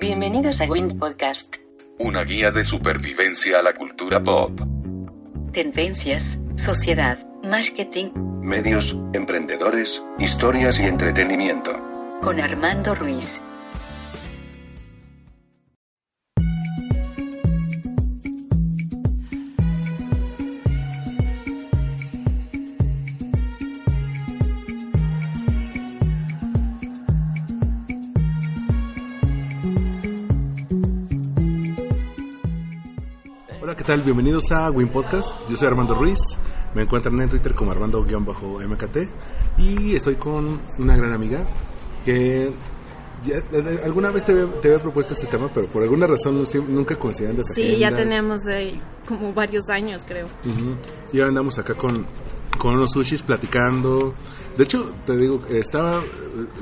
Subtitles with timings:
[0.00, 1.56] Bienvenidos a Wind Podcast.
[2.00, 4.60] Una guía de supervivencia a la cultura pop.
[5.52, 8.10] Tendencias, sociedad, marketing,
[8.42, 11.70] Medios, emprendedores, historias y entretenimiento.
[12.22, 13.40] con Armando Ruiz.
[33.86, 34.00] ¿Qué tal?
[34.02, 35.36] Bienvenidos a Win Podcast.
[35.48, 36.18] Yo soy Armando Ruiz.
[36.74, 38.96] Me encuentran en Twitter como Armando-MKT.
[39.58, 41.44] Y estoy con una gran amiga
[42.04, 42.52] que
[43.24, 43.42] ya-
[43.84, 47.36] alguna vez te había, te había propuesto este tema, pero por alguna razón nunca coincidían
[47.36, 47.98] las Sí, ya agendas.
[48.02, 50.26] teníamos eh, como varios años, creo.
[50.26, 50.76] Ujú.
[51.12, 52.06] Y ahora andamos acá con,
[52.58, 54.14] con unos sushis platicando.
[54.56, 56.02] De hecho, te digo, estaba,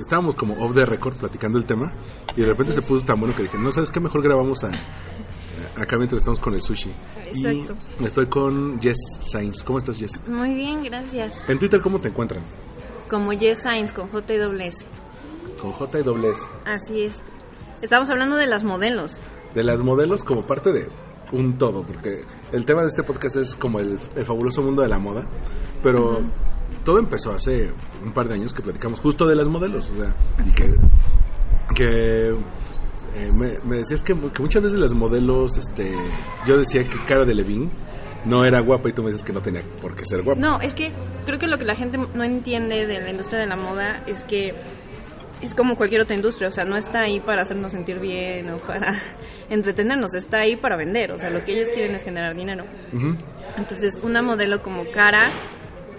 [0.01, 1.93] estábamos como off the record platicando el tema.
[2.37, 4.01] Y de repente se puso tan bueno que dije, no, ¿sabes qué?
[4.01, 4.71] Mejor grabamos a,
[5.83, 6.91] acá mientras estamos con el sushi.
[7.27, 7.75] Exacto.
[8.01, 9.63] Y estoy con Jess Sainz.
[9.63, 10.21] ¿Cómo estás, Jess?
[10.27, 11.43] Muy bien, gracias.
[11.49, 12.43] En Twitter, ¿cómo te encuentran?
[13.09, 14.85] Como Yes Science con J y doble S.
[15.61, 16.41] Con J y doble S.
[16.65, 17.21] Así es.
[17.83, 19.19] Estamos hablando de las modelos.
[19.55, 20.89] De las modelos como parte de
[21.33, 24.89] un todo, porque el tema de este podcast es como el, el fabuloso mundo de
[24.89, 25.27] la moda,
[25.83, 26.21] pero
[26.85, 27.73] todo empezó hace
[28.05, 30.15] un par de años que platicamos justo de las modelos, o sea,
[30.47, 30.75] y que,
[31.75, 32.35] que
[33.15, 35.95] eh, me, me decías que, mu- que muchas veces las modelos, este,
[36.47, 37.69] yo decía que Cara de Levine
[38.25, 40.41] no era guapa y tú me dices que no tenía por qué ser guapa.
[40.41, 40.93] No, es que
[41.27, 44.25] creo que lo que la gente no entiende de la industria de la moda es
[44.25, 44.55] que
[45.43, 48.59] es como cualquier otra industria, o sea, no está ahí para hacernos sentir bien o
[48.59, 48.97] para
[49.51, 52.65] entretenernos, está ahí para vender, o sea, lo que ellos quieren es generar dinero.
[52.93, 53.17] Ujú.
[53.57, 55.33] Entonces, una modelo como Cara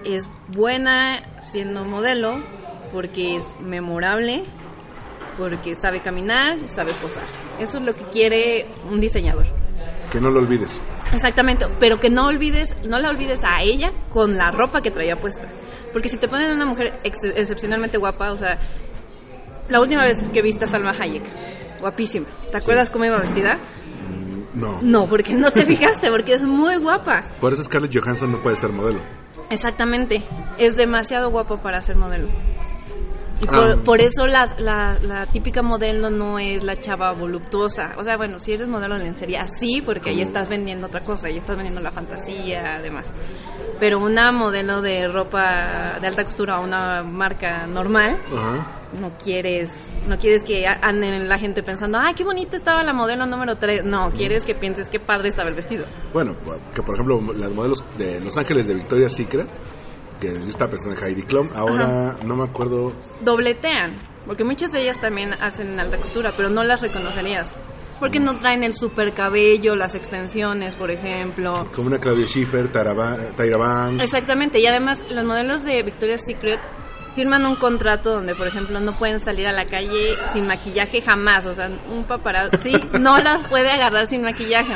[0.05, 1.21] es buena
[1.51, 2.41] siendo modelo
[2.93, 4.45] porque es memorable,
[5.37, 7.23] porque sabe caminar y sabe posar.
[7.59, 9.45] Eso es lo que quiere un diseñador.
[10.11, 10.81] Que no lo olvides.
[11.11, 15.15] Exactamente, pero que no olvides, no la olvides a ella con la ropa que traía
[15.17, 15.47] puesta.
[15.91, 18.59] Porque si te ponen una mujer ex- excepcionalmente guapa, o sea,
[19.69, 21.23] la última vez que viste a Salma Hayek,
[21.79, 23.57] guapísima, ¿te acuerdas cómo iba vestida?
[24.55, 24.79] No.
[24.81, 27.21] No, porque no te fijaste, porque es muy guapa.
[27.39, 28.99] Por eso Scarlett Johansson no puede ser modelo.
[29.49, 30.23] Exactamente,
[30.57, 32.27] es demasiado guapo para ser modelo.
[33.43, 33.51] Y Ah.
[33.51, 37.93] por, por eso las- la, la típica modelo no es la chava voluptuosa.
[37.97, 41.01] O sea, bueno, si eres modelo de lencería, sí, porque ahí Como- estás vendiendo otra
[41.01, 43.11] cosa, ahí estás vendiendo la fantasía, además.
[43.79, 48.79] Pero una modelo de ropa de alta costura o una marca normal, Ajá.
[48.99, 49.69] no quieres
[50.07, 53.85] no quieres que anden la gente pensando, ay, qué bonita estaba la modelo número 3.
[53.85, 55.85] No, quieres que pienses qué padre estaba el vestido.
[56.11, 56.35] Bueno,
[56.75, 59.47] que por ejemplo las modelos de Los Ángeles de Victoria's Secret,
[60.23, 63.93] que estaba pensando en Heidi Klum, ahora no me acuerdo, dobletean,
[64.25, 67.51] porque muchas de ellas también hacen alta costura, pero no las reconocerías.
[67.99, 71.67] Porque no traen el super cabello, las extensiones, por ejemplo.
[71.73, 74.03] como una Claudia Schiffer, Tyra Banks.
[74.03, 76.59] Exactamente, y además los modelos de Victoria's Secret
[77.15, 81.45] firman un contrato donde, por ejemplo, no pueden salir a la calle sin maquillaje jamás,
[81.45, 84.73] o sea, un paparazzi no las puede agarrar sin maquillaje.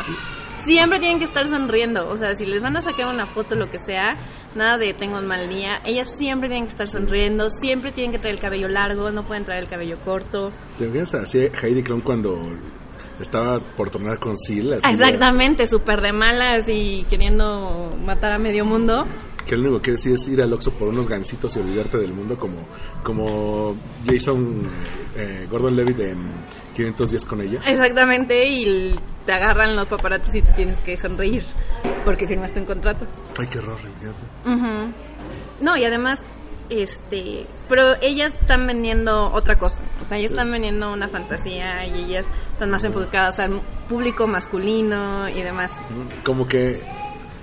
[0.68, 3.70] Siempre tienen que estar sonriendo, o sea, si les van a sacar una foto, lo
[3.72, 4.16] que sea,
[4.56, 8.20] nada de tengo un mal día, ellas siempre tienen que estar sonriendo, siempre tienen que
[8.20, 10.52] traer el cabello largo, no pueden traer el cabello corto.
[10.78, 12.40] ¿Te imaginas así Heidi Klum cuando
[13.20, 14.34] estaba por tornar con
[14.88, 19.06] de- Exactamente, súper de malas y queriendo matar a medio mundo.
[19.46, 22.14] que lo único que decir es ir al Oxxo por unos gansitos y olvidarte del
[22.14, 22.58] mundo como,
[23.02, 24.68] como Jason
[25.16, 26.18] eh, Gordon Levitt en
[26.78, 27.60] 500 días con ella.
[27.66, 28.96] Exactamente, y
[29.26, 31.44] te agarran los paparazzis y te tienes que sonreír
[32.06, 33.06] porque firmaste un contrato.
[33.38, 34.50] Ay, qué horror, fíjate.
[34.50, 34.94] Ujú.
[35.62, 36.20] No, y además,
[36.70, 39.82] este, pero ellas están vendiendo otra cosa.
[40.04, 45.28] O sea, ellas están vendiendo una fantasía y ellas están más enfocadas al público masculino
[45.30, 45.74] y demás.
[46.24, 46.80] Como que,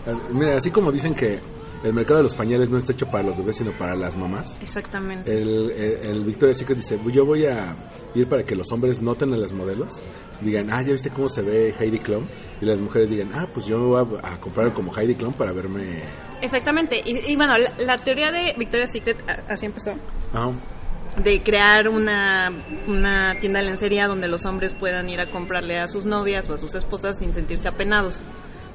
[0.06, 1.40] as- mira, así como dicen que
[1.84, 4.58] el mercado de los pañales no está hecho para los bebés, sino para las mamás.
[4.62, 5.30] Exactamente.
[5.30, 7.76] El, el, el Victoria's Secret dice, yo voy a
[8.14, 10.02] ir para que los hombres noten a las modelos,
[10.40, 12.26] digan, ah, ya viste cómo se ve Heidi Klum,
[12.60, 15.34] y las mujeres digan, ah, pues yo me voy a, a comprar como Heidi Klum
[15.34, 16.02] para verme...
[16.40, 17.00] Exactamente.
[17.04, 19.92] Y, y bueno, la, la teoría de Victoria's Secret así empezó.
[21.22, 22.50] De crear una,
[22.88, 26.54] una tienda de lencería donde los hombres puedan ir a comprarle a sus novias o
[26.54, 28.22] a sus esposas sin sentirse apenados.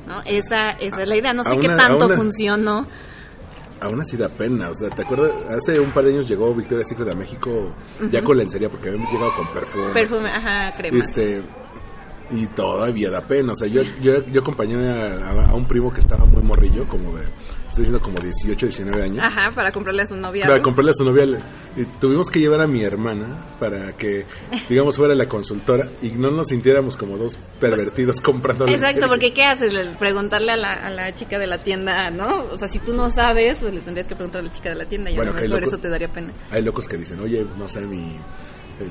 [0.09, 0.21] ¿No?
[0.25, 1.31] Esa, esa es la idea.
[1.33, 2.87] No sé qué tanto una- funcionó.
[3.81, 5.31] Aún así da pena, o sea, ¿te acuerdas?
[5.49, 7.73] Hace un par de años llegó Victoria's Secret a México
[8.11, 9.93] ya con lencería porque habíamos llegado con perfume.
[9.93, 10.97] Perfume, ajá, crema.
[10.99, 11.41] Este,
[12.31, 15.93] y todavía da pena, o sea, yo, yo, yo acompañé a, a- a un primo
[15.93, 17.23] que estaba muy morrillo, como de,
[17.69, 19.25] estoy diciendo como 18, 19 años.
[19.25, 20.43] Ajá, para comprarle a su novia.
[20.45, 20.61] Para ¿no?
[20.63, 21.39] comprarle a su novia, le-
[22.01, 24.25] tuvimos que llevar a mi hermana para que,
[24.67, 29.43] digamos, fuera la consultora y no nos sintiéramos como dos pervertidos comprando Exacto, porque ¿qué
[29.45, 29.73] haces?
[29.73, 32.45] Le- Preguntarle a la, a la chica de la tienda, ¿no?
[32.51, 34.75] O sea, si tú no sabes, pues le tendrías que preguntar a la chica de
[34.75, 36.33] la tienda y Bueno, a lo que mejor loco- eso te daría pena.
[36.51, 38.17] Hay locos que dicen, oye, no sé, mi...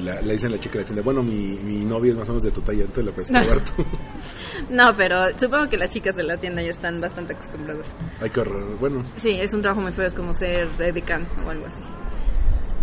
[0.01, 2.29] la- le dicen a la chica de la tienda, bueno, mi, mi novia es más
[2.29, 3.85] o menos de tu talla, entonces la puedes probar tú.
[4.71, 7.87] No, pero supongo que las chicas de la tienda ya están bastante acostumbradas.
[8.21, 8.77] Ay, qué horror.
[8.79, 11.81] Bueno, Sí, es un trabajo muy feo, es como ser edecán o algo así.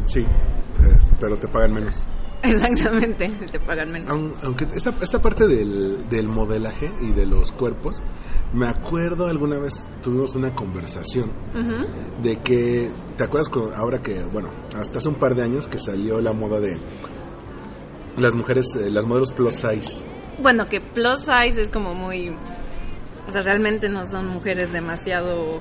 [0.03, 2.05] sí, eh, pero te pagan menos.
[2.51, 4.09] Exactamente, te pagan menos.
[4.09, 8.01] Aun- Aunque esta, esta parte del, del modelaje y de los cuerpos,
[8.53, 11.31] me acuerdo alguna vez tuvimos una conversación
[12.21, 15.79] de que, ¿te acuerdas cu- ahora que, bueno, hasta hace un par de años que
[15.79, 16.79] salió la moda de
[18.17, 20.03] las mujeres, eh, las modelos plus size?
[20.41, 22.29] Bueno, que plus size es como muy...
[23.27, 25.59] O sea, realmente no son mujeres demasiado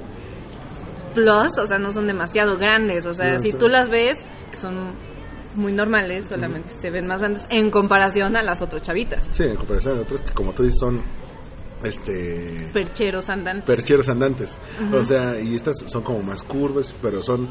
[1.14, 3.06] plus, o sea, no son demasiado grandes.
[3.06, 4.18] O sea, No, si tú las ves,
[4.52, 4.92] son
[5.54, 9.24] muy normales, solamente se ven más grandes en comparación a las otras chavitas.
[9.30, 11.00] Sí, en comparación a otros que, como tú dices, son
[11.82, 13.64] este Percheros andantes.
[13.66, 14.58] percheros andantes.
[14.92, 17.48] O sea, y estas son como más curvas, pero son,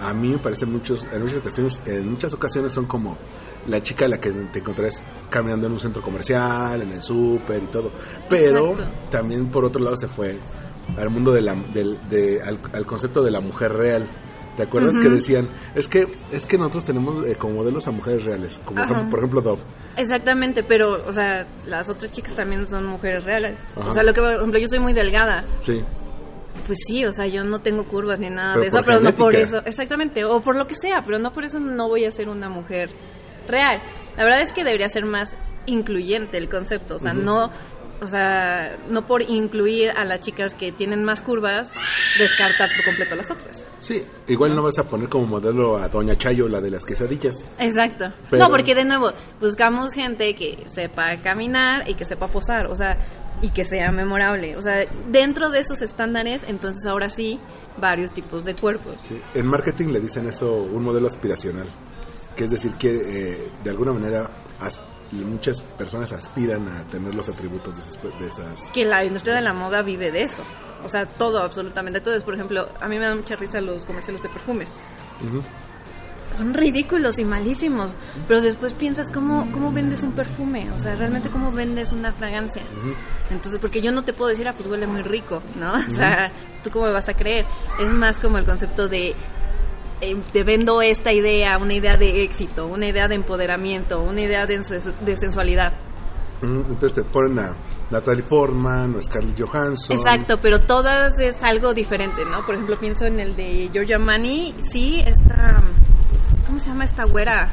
[0.00, 3.18] a mí me parecen muchos, en muchas ocasiones, en muchas ocasiones son como
[3.66, 7.62] la chica a la que te encontrás caminando en un centro comercial, en el súper
[7.64, 7.90] y todo.
[8.30, 9.10] Pero Exacto.
[9.10, 10.38] también por otro lado se fue
[10.96, 14.06] al mundo de la, del- de, al, al concepto de la mujer real.
[14.56, 18.24] ¿Te acuerdas que decían, es que es que nosotros tenemos eh, como modelos a mujeres
[18.24, 19.06] reales, como Ajá.
[19.10, 19.60] por ejemplo Dove.
[19.96, 23.58] Exactamente, pero, o sea, las otras chicas también son mujeres reales.
[23.76, 23.88] Ajá.
[23.88, 25.44] O sea, lo que, por ejemplo, yo soy muy delgada.
[25.60, 25.82] Sí.
[26.66, 29.14] Pues sí, o sea, yo no tengo curvas ni nada Pero de eso, pero no
[29.14, 32.10] por eso, exactamente, o por lo que sea, pero no por eso no voy a
[32.10, 32.90] ser una mujer
[33.46, 33.80] real.
[34.16, 35.36] La verdad es que debería ser más
[35.66, 37.50] incluyente el concepto, o sea, no,
[38.00, 41.68] o sea, no por incluir a las chicas que tienen más curvas,
[42.18, 43.64] descartar por completo a las otras.
[43.78, 47.44] Sí, igual no vas a poner como modelo a Doña Chayo, la de las quesadillas.
[47.58, 48.12] Exacto.
[48.30, 52.76] Pero- No, porque de nuevo, buscamos gente que sepa caminar y que sepa posar, o
[52.76, 52.96] sea,
[53.42, 54.56] y que sea memorable.
[54.56, 57.38] O sea, dentro de esos estándares, entonces ahora sí,
[57.78, 58.94] varios tipos de cuerpos.
[59.00, 61.66] Sí, en marketing le dicen eso un modelo aspiracional,
[62.34, 64.30] que es decir que eh, de alguna manera
[65.12, 69.34] as- muchas personas aspiran a tener los atributos de esas, de esas- Que la industria
[69.34, 70.42] de la moda vive de eso.
[70.84, 72.20] O sea, todo, absolutamente todo.
[72.22, 74.68] Por ejemplo, a mí me dan mucha risa los comerciales de perfumes.
[76.36, 77.92] Son ridículos y malísimos.
[78.28, 80.70] Pero después piensas cómo, cómo vendes un perfume.
[80.72, 82.62] O sea, realmente cómo vendes una fragancia.
[83.30, 85.72] Entonces, porque yo no te puedo decir, ah, pues huele muy rico, ¿no?
[85.86, 86.30] O sea,
[86.62, 87.46] ¿tú cómo me vas a creer?
[87.80, 89.14] Es más como el concepto de,
[90.00, 94.46] eh, te vendo esta idea, una idea de éxito, una idea de empoderamiento, una idea
[94.46, 95.72] de, sensu- de sensualidad.
[96.42, 97.56] Entonces te ponen a
[97.90, 99.96] Natalie Portman o Scarlett Johansson.
[99.96, 102.44] Exacto, pero todas es algo diferente, ¿no?
[102.44, 105.62] Por ejemplo, pienso en el de Giorgio Armani, sí, esta...
[106.46, 107.50] ¿Cómo se llama esta güera?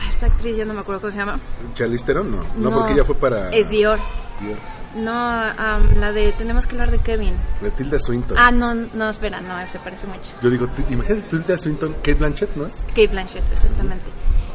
[0.00, 1.38] Ah, esta actriz, ya no me acuerdo cómo se llama.
[1.72, 2.44] Charlize Theron, no.
[2.56, 2.70] no.
[2.76, 3.50] porque ella fue para...
[3.50, 3.98] Es Dior.
[4.38, 4.58] Dior.
[4.96, 6.32] No, am, la de...
[6.32, 7.34] Tenemos que hablar de Kevin.
[7.60, 8.36] De Tilda Swinton.
[8.38, 10.30] Ah, no, no, espera, no, ese parece mucho.
[10.42, 12.84] Yo digo, imagínate Tilda Swinton, Kate Blanchett, ¿no es?
[12.88, 14.04] Kate Blanchett, exactamente.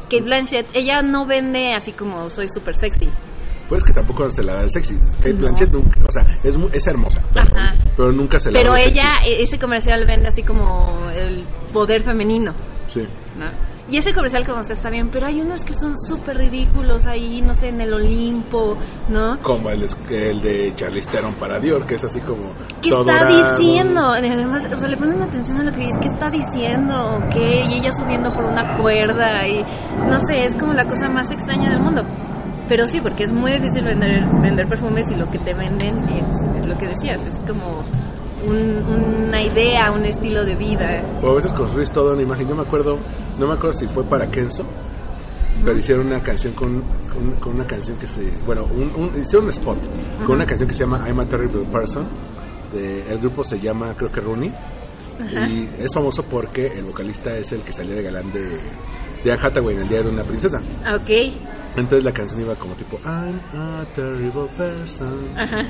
[0.04, 3.08] Kate Blanchett, ella no vende así como soy súper sexy.
[3.68, 4.96] Pues que tampoco se la da de sexy.
[5.18, 5.40] Kate No.
[5.40, 7.74] Blanchett nunca, o sea, es, es hermosa, pero, Ajá.
[7.96, 9.00] pero nunca se la Pero da de sexy.
[9.00, 12.52] ella, e- ese comercial vende así como el poder femenino.
[12.86, 13.06] Sí.
[13.36, 13.44] ¿no?
[13.90, 17.40] Y ese comercial como se está bien, pero hay unos que son súper ridículos ahí,
[17.40, 18.76] no sé, en el Olimpo,
[19.08, 19.38] ¿no?
[19.40, 22.52] Como el, el de Charlize Theron para Dior, que es así como...
[22.82, 23.58] ¿Qué está dorado.
[23.58, 24.00] diciendo?
[24.10, 27.16] Además, o sea, le ponen atención a lo que dice, ¿qué está diciendo?
[27.16, 27.36] ¿Ok?
[27.36, 29.64] Y ella subiendo por una cuerda y
[30.06, 32.02] no sé, es como la cosa más extraña del mundo.
[32.68, 36.60] Pero sí, porque es muy difícil vender, vender perfumes y lo que te venden es,
[36.60, 37.82] es lo que decías, es como
[38.46, 41.02] un- una idea, un estilo de vida.
[41.22, 42.48] O a veces construís toda una imagen.
[42.48, 42.96] Yo me acuerdo,
[43.38, 44.64] no me acuerdo si fue para Kenzo,
[45.64, 48.22] pero hicieron una canción con, con, con una canción que se.
[48.46, 49.78] Bueno, un, un- hicieron un spot
[50.26, 52.06] con una canción que se llama I'm a Terrible Person.
[52.72, 54.52] De, el grupo se llama, creo que Rooney.
[55.48, 58.60] Y es famoso porque el vocalista es el que salía de galán de,
[59.24, 60.60] de Hathaway en el día de una princesa.
[60.94, 61.10] Ok,
[61.76, 65.28] Entonces la canción iba como tipo I'm a terrible person.
[65.36, 65.66] ajá.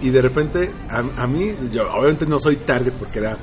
[0.00, 3.36] Y de repente, a, a mí, yo obviamente no soy target porque era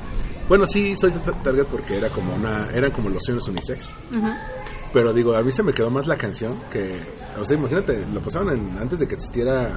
[0.50, 3.96] Bueno, sí, soy ta- target porque era como una, eran como lociones unisex.
[4.16, 4.28] Ujú.
[4.94, 7.00] Pero digo, a mí se me quedó más la canción que,
[7.40, 9.72] o sea, imagínate, lo pasaban en- antes de que existiera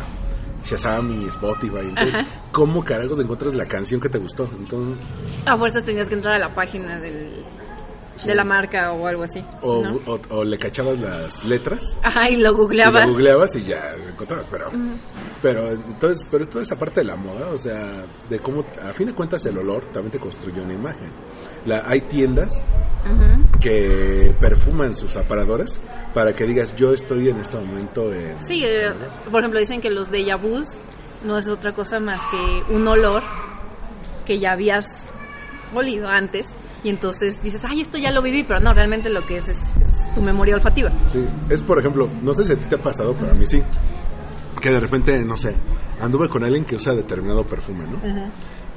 [0.65, 1.77] Shazam y Spotify.
[1.83, 2.29] Entonces, Ajá.
[2.51, 4.49] ¿cómo carajos encuentras la canción que te gustó?
[4.59, 4.99] Entonces,
[5.47, 7.45] A fuerzas tenías que entrar a la página del,
[8.25, 9.45] de la marca o algo así.
[9.63, 10.01] o, ¿no?
[10.07, 13.07] o- o le cachabas las letras Ajá, y lo y googleabas.
[13.07, 14.47] lo googleabas y ya lo encontrabas.
[14.51, 14.71] Pero,
[15.43, 19.09] pero entonces, pero toda esa parte de la moda, o sea, de cómo, a fin
[19.09, 21.11] de cuentas, el olor también te construye una imagen.
[21.67, 22.65] La, hay tiendas
[23.05, 23.59] Ujú.
[23.61, 25.81] que perfuman sus aparadores
[26.13, 28.37] para que digas, yo estoy en este momento en...
[28.47, 28.93] Sí, eh,
[29.31, 30.77] por ejemplo, dicen que los déjà vus
[31.25, 33.23] no es otra cosa más que un olor
[34.27, 35.07] que ya habías
[35.75, 36.49] olido antes
[36.85, 39.57] y entonces dices, ay, esto ya lo viví, pero no, realmente lo que es es,
[39.57, 40.93] es tu memoria olfativa.
[41.07, 43.47] Sí, es por ejemplo, no sé si a ti te ha pasado, pero a mí
[43.47, 43.63] sí,
[44.61, 45.55] que de repente, no sé,
[46.01, 48.31] anduve con alguien que usa determinado perfume, ¿no?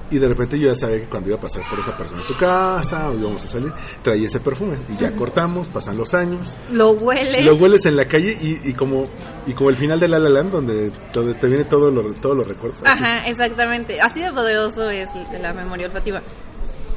[0.09, 2.23] Y de repente yo ya sabía que cuando iba a pasar por esa persona a
[2.23, 4.77] su casa o íbamos a salir, traía ese perfume.
[4.89, 7.43] Y ya cortamos, pasan los años, Lo hueles.
[7.43, 9.07] lo hueles en la calle y, y como
[9.45, 12.37] y como el final de La La Land, donde, donde te viene todo lo, todos
[12.37, 12.83] los recuerdos.
[12.85, 13.99] Ajá, exactamente.
[14.01, 15.09] Así de poderoso es
[15.41, 16.21] la memoria olfativa.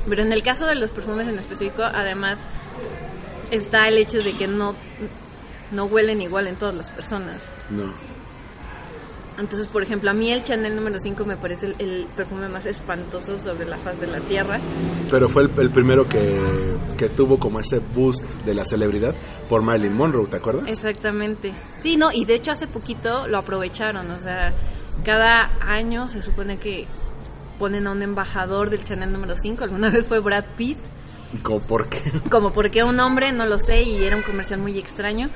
[0.09, 2.41] Pero en el caso de los perfumes en específico, además,
[3.51, 4.75] está el hecho de que no,
[5.73, 7.43] no huelen igual en todas las personas.
[7.71, 7.93] No.
[9.39, 12.67] Entonces, por ejemplo, a mí el Chanel número 5 me parece el, el perfume más
[12.67, 14.61] espantoso sobre la faz de la tierra.
[15.11, 19.15] Pero fue el, el primero que, que tuvo como ese boost de la celebridad
[19.49, 20.69] por Marilyn Monroe, ¿te acuerdas?
[20.69, 21.53] Exactamente.
[21.81, 24.11] Sí, no, y de hecho hace poquito lo aprovecharon.
[24.11, 24.51] O sea,
[25.05, 26.87] cada año se supone que
[27.61, 29.63] ponen a un embajador del Chanel número 5.
[29.63, 30.79] Alguna vez fue Brad Pitt.
[31.45, 35.29] Como porque Como porque un hombre, no lo sé, y era un comercial muy extraño.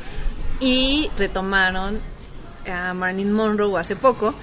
[0.58, 2.00] Y retomaron
[2.66, 4.34] a Marilyn Monroe hace poco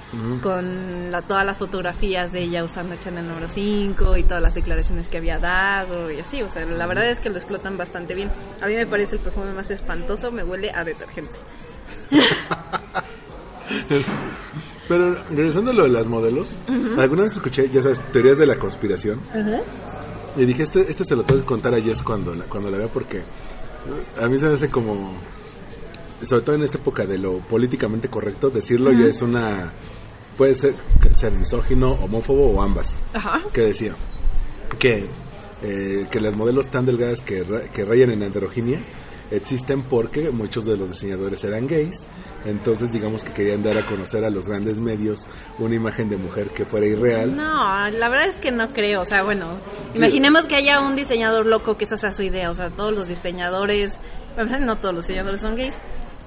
[0.44, 5.08] con la- todas las fotografías de ella usando Chanel número 5 y todas las declaraciones
[5.08, 6.42] que había dado y así.
[6.44, 8.30] O sea, la verdad es que lo explotan bastante bien.
[8.62, 11.34] A mí me parece el perfume más espantoso, me huele a detergente.
[14.92, 16.54] Pero regresando a lo de las modelos,
[16.98, 19.22] alguna vez escuché, ya sabes, teorías de la conspiración.
[20.36, 22.78] Y dije, este, este se lo tengo que contar a Jess cuando la, cuando la
[22.78, 23.24] vea porque
[24.22, 25.14] a mí se me hace como,
[26.22, 29.72] sobre todo en esta época de lo políticamente correcto, decirlo ya es una,
[30.38, 30.76] puede ser,
[31.14, 32.98] ser misógino, homófobo o ambas.
[33.14, 33.40] Ajá.
[33.54, 33.94] Que decía
[34.78, 35.06] que,
[35.64, 38.80] eh, que las modelos tan delgadas que, que rayan en androginia
[39.32, 42.06] existen porque muchos de los diseñadores eran gays.
[42.46, 45.28] Entonces, digamos que querían dar a conocer a los grandes medios
[45.60, 47.36] una imagen de mujer que fuera irreal.
[47.36, 49.02] No, la verdad es que no creo.
[49.02, 49.48] O sea, bueno,
[49.96, 52.50] imaginemos que haya un diseñador loco que esa sea su idea.
[52.50, 54.00] O sea, todos los diseñadores,
[54.60, 55.74] no todos los diseñadores son gays.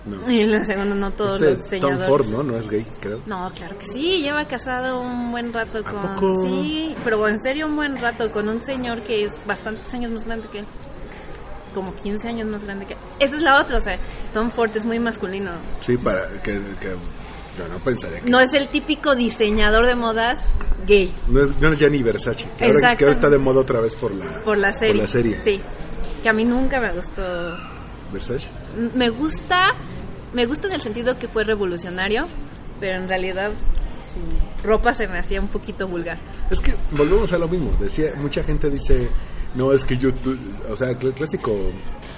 [0.06, 0.30] No.
[0.30, 1.64] Y la segunda, no todos Este los Tom
[1.96, 2.06] diseñadores.
[2.06, 2.42] Ford, ¿no?
[2.42, 3.20] No es gay, creo.
[3.26, 6.14] No, claro que sí, lleva casado un buen rato ¿A con...
[6.14, 6.42] poco?
[6.42, 10.24] Sí, pero en serio un buen rato con un señor que es bastantes años más
[10.26, 10.66] grande que él.
[11.74, 12.96] Como 15 años más grande que.
[13.18, 13.98] Esa es la otra, o sea,
[14.32, 15.50] Tom Ford es muy masculino.
[15.80, 16.96] Sí, para que, que
[17.58, 18.30] yo no pensaría que...
[18.30, 20.38] No es el típico diseñador de modas
[20.86, 21.12] gay.
[21.28, 23.94] No es, no es Gianni Versace, que ahora, que ahora está de moda otra vez
[23.94, 24.94] por la, Por la serie.
[24.94, 25.40] Por la serie.
[25.44, 25.60] Sí,
[26.22, 27.22] que a mí nunca me gustó.
[28.12, 28.48] Versace.
[28.94, 29.68] Me gusta,
[30.32, 32.24] me gusta en el sentido que fue revolucionario,
[32.80, 33.52] pero en realidad
[34.08, 36.18] su ropa se me hacía un poquito vulgar.
[36.50, 37.72] Es que volvemos a lo mismo.
[37.80, 39.08] Decía, mucha gente dice,
[39.54, 40.36] no, es que yo, tú-
[40.70, 41.54] o sea, el clásico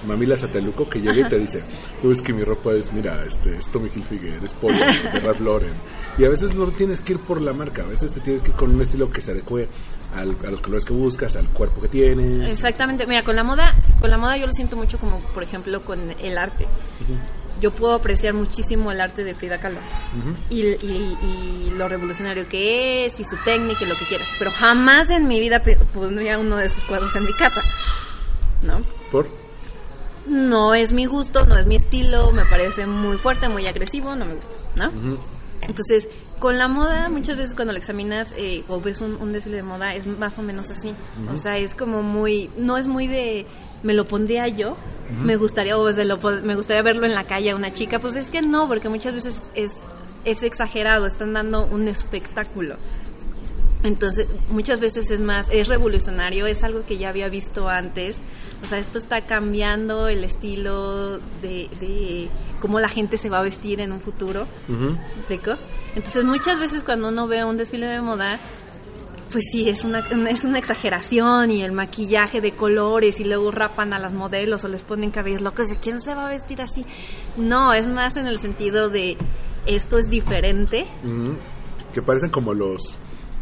[0.07, 1.61] mamila sateluco que llega y te dice,
[2.03, 5.39] no, es que mi ropa es, mira, este, es Tommy Hilfiger, es Polo, de Ralph
[5.41, 5.73] Lauren.
[6.17, 8.49] Y a veces no tienes que ir por la marca, a veces te tienes que
[8.49, 9.67] ir con un estilo que se adecue
[10.15, 12.49] al- a los colores que buscas, al cuerpo que tienes.
[12.51, 13.05] Exactamente.
[13.05, 16.11] Mira, con la moda, con la moda yo lo siento mucho como, por ejemplo, con
[16.19, 16.65] el arte.
[17.61, 19.79] Yo puedo apreciar muchísimo el arte de Frida Kahlo
[20.49, 24.29] y, y- y lo revolucionario que es y su técnica y lo que quieras.
[24.37, 25.61] Pero jamás en mi vida
[25.93, 27.61] pondría uno de sus cuadros en mi casa,
[28.63, 28.81] ¿no?
[29.11, 29.27] ¿Por?
[30.27, 34.25] No es mi gusto, no es mi estilo, me parece muy fuerte, muy agresivo, no
[34.25, 34.91] me gusta, ¿no?
[35.61, 36.07] Entonces,
[36.39, 39.63] con la moda, muchas veces cuando la examinas eh, o ves un, un desfile de
[39.63, 40.93] moda, es más o menos así.
[41.33, 43.47] O sea, es como muy, no es muy de,
[43.83, 44.75] me lo pondría yo,
[45.23, 47.99] me gustaría, o lo me gustaría verlo en la calle a una chica.
[47.99, 49.73] Pues es que no, porque muchas veces es,
[50.25, 52.75] es exagerado, están dando un espectáculo.
[53.83, 58.17] Entonces, muchas veces es más, es revolucionario, es algo que ya había visto antes.
[58.63, 62.29] O sea, esto está cambiando el estilo de, de
[62.59, 64.47] cómo la gente se va a vestir en un futuro.
[64.67, 64.91] Ujú.
[64.93, 65.53] ¿Me explico?
[65.95, 68.39] Entonces, muchas veces cuando uno ve un desfile de moda,
[69.31, 73.93] pues sí, es una, es una exageración y el maquillaje de colores y luego rapan
[73.93, 75.69] a las modelos o les ponen cabellos locos.
[75.69, 76.85] ¿De quién se va a vestir así?
[77.35, 79.17] No, es más en el sentido de
[79.65, 80.85] esto es diferente.
[81.93, 82.97] Que parecen como los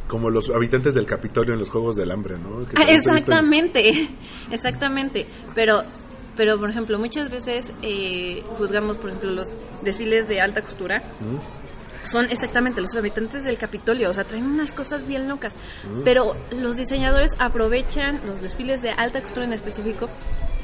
[0.07, 2.63] como los habitantes del Capitolio en los Juegos del Hambre, ¿no?
[2.75, 4.07] Ah, exactamente,
[4.51, 5.25] exactamente.
[5.55, 5.81] Pero,
[6.37, 9.49] pero por ejemplo, muchas veces eh, juzgamos, por ejemplo, los
[9.83, 11.01] desfiles de alta costura.
[12.05, 15.55] Son exactamente los habitantes del Capitolio, o sea, traen unas cosas bien locas.
[16.03, 20.07] Pero los diseñadores aprovechan los desfiles de alta costura en específico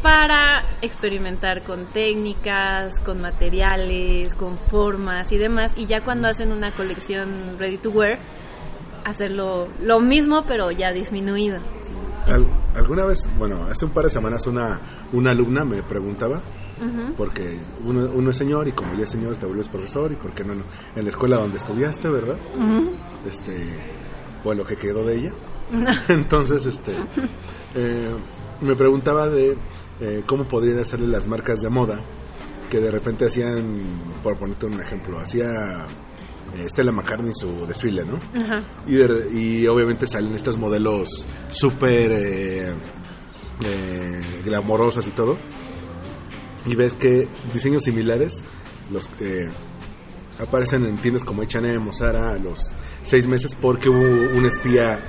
[0.01, 5.73] para experimentar con técnicas, con materiales, con formas y demás.
[5.75, 8.17] Y ya cuando hacen una colección ready to wear,
[9.05, 11.59] hacerlo lo mismo, pero ya disminuido.
[12.27, 14.79] Al- alguna vez, bueno, hace un par de semanas una,
[15.11, 16.41] una alumna me preguntaba,
[17.17, 20.31] porque uno, uno es señor y como ya es señor te vuelves profesor y por
[20.31, 22.37] qué no en, la escuela donde estudiaste, ¿verdad?
[23.27, 23.67] Este,
[24.43, 25.31] o lo que quedó de ella.
[26.09, 26.91] Entonces, este,
[27.75, 28.11] eh,
[28.61, 29.55] me preguntaba de
[29.99, 32.01] eh, cómo podrían hacerle las marcas de moda
[32.69, 33.81] que de repente hacían,
[34.23, 35.85] por ponerte un ejemplo, hacía
[36.55, 38.17] eh, Stella McCartney su desfile, ¿no?
[38.41, 38.61] Ajá.
[38.87, 42.73] Y, de- y obviamente salen estos modelos súper eh,
[43.65, 45.37] eh, glamorosas y todo.
[46.65, 48.43] Y ves que diseños similares
[48.91, 49.49] los eh,
[50.39, 52.71] aparecen en tiendas como H&M o Zara a los
[53.03, 54.99] seis meses porque hubo un espía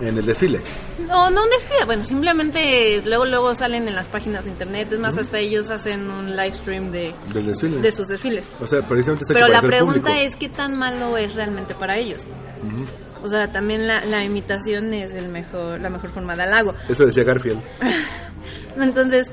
[0.00, 0.60] en el desfile.
[1.08, 4.98] No, no un desfile, bueno, simplemente luego luego salen en las páginas de internet, es
[4.98, 7.80] más, hasta ellos hacen un live stream de, Del desfile.
[7.80, 8.46] de sus desfiles.
[8.60, 10.20] O sea, precisamente está Pero la pregunta público.
[10.26, 12.28] es qué tan malo es realmente para ellos.
[13.22, 16.74] O sea, también la, la imitación es el mejor, la mejor forma de halago.
[16.88, 17.60] Eso decía Garfield.
[18.76, 19.32] Entonces,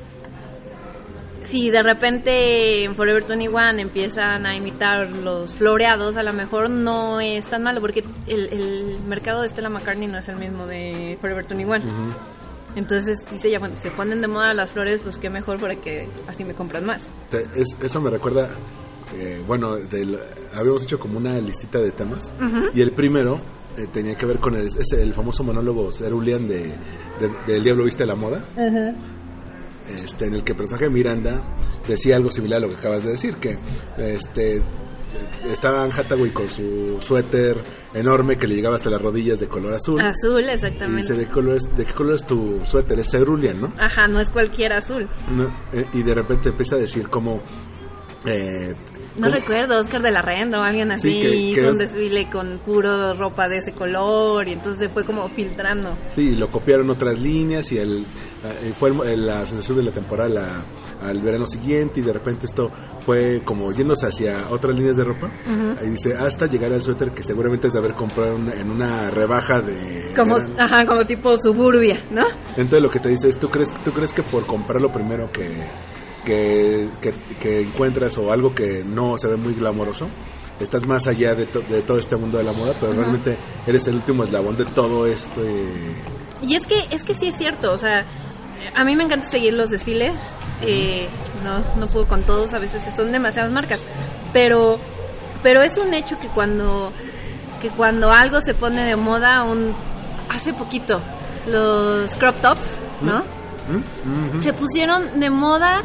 [1.46, 7.20] si de repente en Forever 21 empiezan a imitar los floreados, a lo mejor no
[7.22, 11.18] es tan malo, porque el, el mercado de Stella McCartney no es el mismo de
[11.22, 11.76] Forever 21.
[12.76, 15.76] Entonces dice ya, bueno, si se ponen de moda las flores, pues qué mejor para
[15.76, 17.04] que así me compran más.
[17.30, 18.50] Te- es- eso me recuerda,
[19.18, 20.20] eh, bueno, del-
[20.54, 22.34] habíamos hecho como una listita de temas
[22.74, 23.40] y el primero
[23.78, 26.76] eh, tenía que ver con el, ese- el famoso monólogo Cerulean de,
[27.20, 28.44] de, del Diablo Viste la Moda,
[29.90, 31.42] este, en el que el personaje de Miranda
[31.88, 33.58] decía algo similar a lo que acabas de decir, que
[33.98, 34.62] este
[35.50, 37.58] estaba Anne Hathaway con su suéter
[37.94, 40.02] enorme que le llegaba hasta las rodillas de color azul.
[40.02, 41.14] Azul, y dice, exactamente.
[41.14, 43.00] ¿de, color es- ¿de qué color es tu suéter?
[43.00, 43.74] Es cerulean, ¿no?
[43.78, 45.08] Ajá, no es cualquier azul.
[45.32, 47.42] No, eh, y de repente empieza a decir como...
[48.26, 48.74] eh,
[49.18, 49.36] No ¿cómo?
[49.40, 52.30] recuerdo, Oscar de la Renta o alguien así Sí, que- que hizo un es- desfile
[52.30, 55.96] con puro ropa de ese color y entonces fue como filtrando.
[56.10, 58.00] Sí, lo copiaron otras líneas y el,
[58.44, 60.64] eh, fue la sensación de la temporada
[61.02, 62.72] a- al verano siguiente y de repente esto
[63.06, 65.30] fue como yéndose hacia otras líneas de ropa.
[65.80, 69.10] Ahí dice, hasta llegar al suéter que seguramente es de haber comprado una- en una
[69.12, 70.14] rebaja de...
[70.16, 72.24] Como, ajá, como tipo suburbia, ¿no?
[72.58, 75.30] Entonces lo que te dice es, ¿tú crees, tú crees que por comprar lo primero
[75.32, 75.64] que,
[76.26, 80.08] que, que, que encuentras o algo que no se ve muy glamoroso,
[80.60, 83.88] estás más allá de, to- de todo este mundo de la moda, pero realmente eres
[83.88, 85.42] el último eslabón de todo esto.
[86.42, 88.04] Y es que, es que sí es cierto, o sea,
[88.76, 90.14] a mí me encanta seguir los desfiles,
[90.62, 91.08] eh,
[91.44, 93.80] no, no puedo con todos, a veces son demasiadas marcas,
[94.34, 94.80] pero,
[95.44, 96.92] pero es un hecho que cuando,
[97.62, 99.74] que cuando algo se pone de moda, un,
[100.30, 101.00] hace poquito,
[101.48, 103.24] los crop tops, ¿no?
[104.42, 105.82] Se pusieron de moda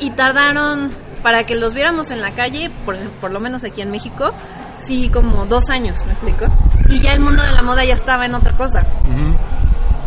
[0.00, 0.90] y tardaron
[1.22, 4.30] para que los viéramos en la calle, por, por lo menos aquí en México,
[4.78, 6.46] sí, como dos años, ¿me explico?
[6.88, 8.84] Y ya el mundo de la moda ya estaba en otra cosa.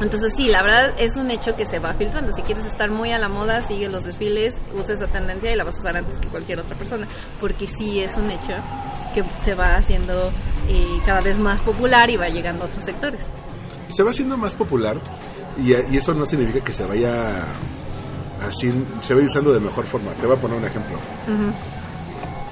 [0.02, 2.32] Entonces sí, la verdad es un hecho que se va filtrando.
[2.32, 5.66] Si quieres estar muy a la moda, sigue los desfiles, usa esa tendencia y la
[5.66, 7.06] vas a usar antes que cualquier otra persona.
[7.42, 8.54] Porque sí es un hecho
[9.14, 10.32] que se va haciendo
[10.70, 13.28] eh, cada vez más popular y va llegando a otros sectores.
[13.90, 14.98] Se va haciendo más popular
[15.58, 17.44] y, y eso no significa que se vaya
[18.48, 20.12] así, se vaya usando de mejor forma.
[20.14, 20.98] Te voy a poner un ejemplo.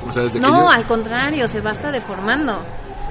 [0.07, 2.57] O sea, desde que No, yo- al contrario, se va hasta deformando.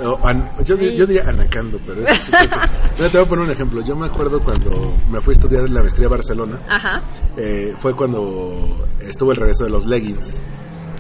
[0.03, 0.97] O an- yo, di- Sí.
[0.97, 2.31] yo diría anacando, pero eso.
[2.99, 3.81] Mira, te voy a poner un ejemplo.
[3.83, 7.01] Yo me acuerdo cuando me fui a estudiar en la maestría a Barcelona, Ajá.
[7.37, 10.39] eh, fue cuando estuvo el regreso de los leggings,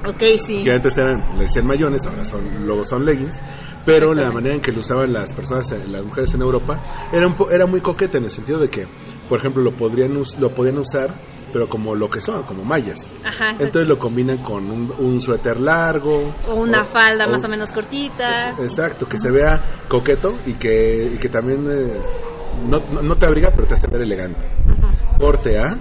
[0.04, 0.62] Ok, sí.
[0.62, 3.40] que antes eran, le decían mayones, ahora son, luego son leggings,
[3.84, 6.80] pero la manera en que lo usaban las personas, eh, las mujeres en Europa,
[7.12, 8.86] era, un po- era muy coqueta en el sentido de que,
[9.28, 11.14] por ejemplo, lo, podrían lo podían usar,
[11.52, 13.10] pero como lo que son, como mallas.
[13.24, 13.50] Ajá.
[13.58, 16.34] Entonces lo combinan con un, un suéter largo.
[16.48, 18.50] o una falda o- más o menos cortita.
[18.60, 21.92] Exacto, que se vea coqueto y que, y que también eh,
[22.68, 24.46] no, no- no te abriga, pero te hace ver elegante.
[25.18, 25.78] Corte A,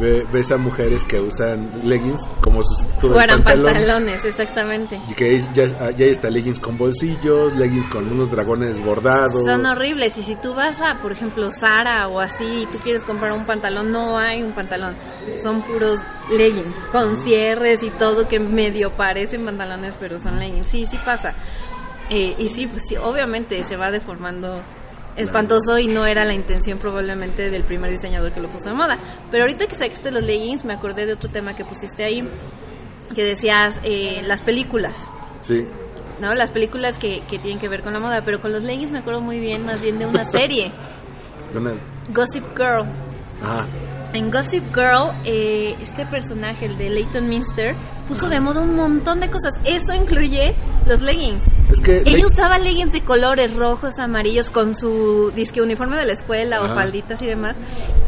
[0.00, 3.64] ve- ves a mujeres que usan leggings como sustituto Fueran pantalón.
[3.74, 5.00] pantalones, exactamente.
[5.10, 9.44] Y que ya, ya está leggings con bolsillos, leggings con unos dragones bordados.
[9.44, 13.04] Son horribles y si tú vas a, por ejemplo, Sara o así y tú quieres
[13.04, 14.96] comprar un pantalón, no hay un pantalón.
[15.42, 20.68] Son puros leggings con cierres y todo que medio parecen pantalones, pero son leggings.
[20.68, 21.34] Sí, sí pasa.
[22.10, 24.62] Eh, y sí, pues sí, obviamente se va deformando
[25.18, 28.96] espantoso y no era la intención probablemente del primer diseñador que lo puso de moda.
[29.30, 32.26] Pero ahorita que sacaste los leggings me acordé de otro tema que pusiste ahí,
[33.14, 34.96] que decías eh, las películas.
[35.40, 35.66] Sí.
[36.20, 36.34] ¿no?
[36.34, 38.98] Las películas que, que tienen que ver con la moda, pero con los leggings me
[38.98, 40.72] acuerdo muy bien más bien de una serie,
[42.12, 42.86] Gossip Girl.
[43.42, 43.66] Ajá.
[44.18, 47.76] En Gossip Girl, eh, este personaje, el de Leighton Minster,
[48.08, 49.54] puso de moda un montón de cosas.
[49.62, 50.56] Eso incluye
[50.88, 51.44] los leggings.
[51.70, 56.14] Es que Ella usaba leggings de colores rojos, amarillos, con su disque uniforme de la
[56.14, 57.54] escuela o falditas y demás.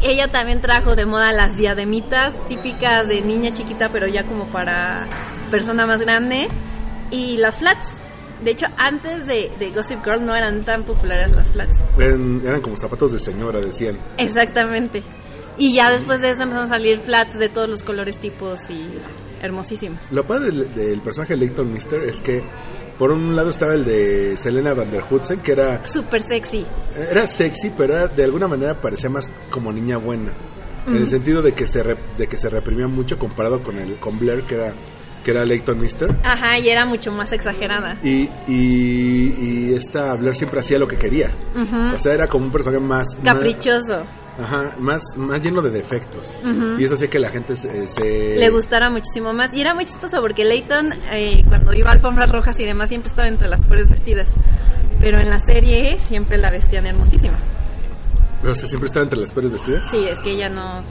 [0.03, 5.07] Ella también trajo de moda las diademitas típicas de niña chiquita, pero ya como para
[5.49, 6.49] persona más grande.
[7.09, 8.01] Y las flats.
[8.43, 11.81] De hecho, antes de, de Gossip Girl no eran tan populares las flats.
[11.97, 13.97] eran, eran como zapatos de señora, decían.
[14.17, 15.03] Exactamente.
[15.57, 18.87] Y ya después de eso empezaron a salir flats de todos los colores, tipos y
[19.41, 19.99] hermosísimos.
[20.11, 22.43] Lo padre del, del personaje de Leighton Mister es que
[22.97, 26.65] por un lado estaba el de Selena Van der Hudsen, que era, Súper sexy.
[27.09, 30.31] era sexy, pero era- de alguna manera parecía más como niña buena.
[30.87, 33.97] En el sentido de que se re- de que se reprimía mucho comparado con el
[33.99, 34.73] con Blair, que era
[35.23, 36.09] que era Leighton Mister.
[36.23, 37.95] Ajá, y era mucho más exagerada.
[38.03, 39.35] Y, y,
[39.69, 41.31] y esta Blair siempre hacía lo que quería.
[41.93, 43.05] O sea, era como un personaje más...
[43.23, 43.99] Caprichoso.
[43.99, 44.07] más-
[44.39, 46.35] ajá, más, más lleno de defectos.
[46.77, 47.87] Y eso hacía que la gente se...
[47.87, 49.49] se- Le gustara muchísimo más.
[49.53, 53.09] Y era muy chistoso porque Leighton, eh, cuando iba a alfombras rojas y demás, siempre
[53.09, 54.27] estaba entre las peores vestidas.
[54.99, 57.39] Pero en la serie siempre la vestían hermosísima.
[58.43, 59.87] O sea, siempre estaba entre las peores vestidas.
[59.89, 60.81] Sí, es que ella no.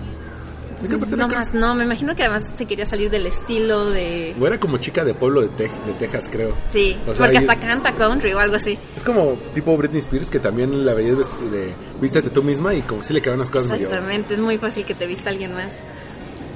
[0.80, 4.34] Que No más, no, me imagino que además se quería salir del estilo de.
[4.40, 6.54] O era como chica de pueblo de, Tex- de Texas, creo.
[6.70, 8.78] Sí, O sea, porque hasta canta country o algo así.
[8.96, 12.82] Es como tipo Britney Spears, que también la veías vesti- de vístete tú misma y
[12.82, 13.88] como si le quedaban unas cosas medio...
[13.88, 15.78] Exactamente, es muy fácil que te vista alguien más.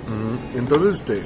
[0.07, 0.59] Ujú.
[0.59, 1.23] Entonces, este...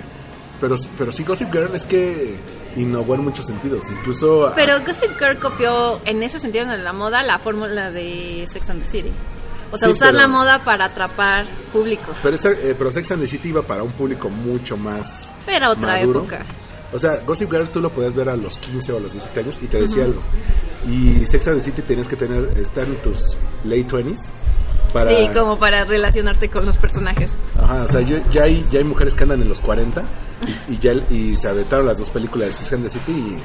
[0.61, 2.35] Pero, pero sí, Gossip Girl es que
[2.75, 3.89] innovó en muchos sentidos.
[3.93, 4.53] Incluso...
[4.57, 8.83] Pero Gossip Girl copió en ese sentido en la moda la fórmula de Sex and
[8.83, 9.13] the City.
[9.71, 12.13] O sea, Sí, usar pero- la moda para atrapar público.
[12.23, 15.33] Pero, esa, eh, pero Sex and the City iba para un público mucho más...
[15.45, 16.21] Pero otra maduro.
[16.21, 16.45] época.
[16.91, 19.41] O sea, Gossip Girl tú lo podías ver a los 15 o a los 17
[19.41, 20.23] años y te decía algo.
[20.89, 24.31] Y Sex and the City tenías que tener, estar en tus late 20s
[24.95, 25.11] para...
[25.11, 27.33] Sí, como para relacionarte con los personajes.
[27.61, 30.03] Ajá, o sea, yo- ya, hay, ya hay mujeres que andan en los 40
[30.69, 33.37] y, y ya y se aventaron las dos películas de Sex and the City y,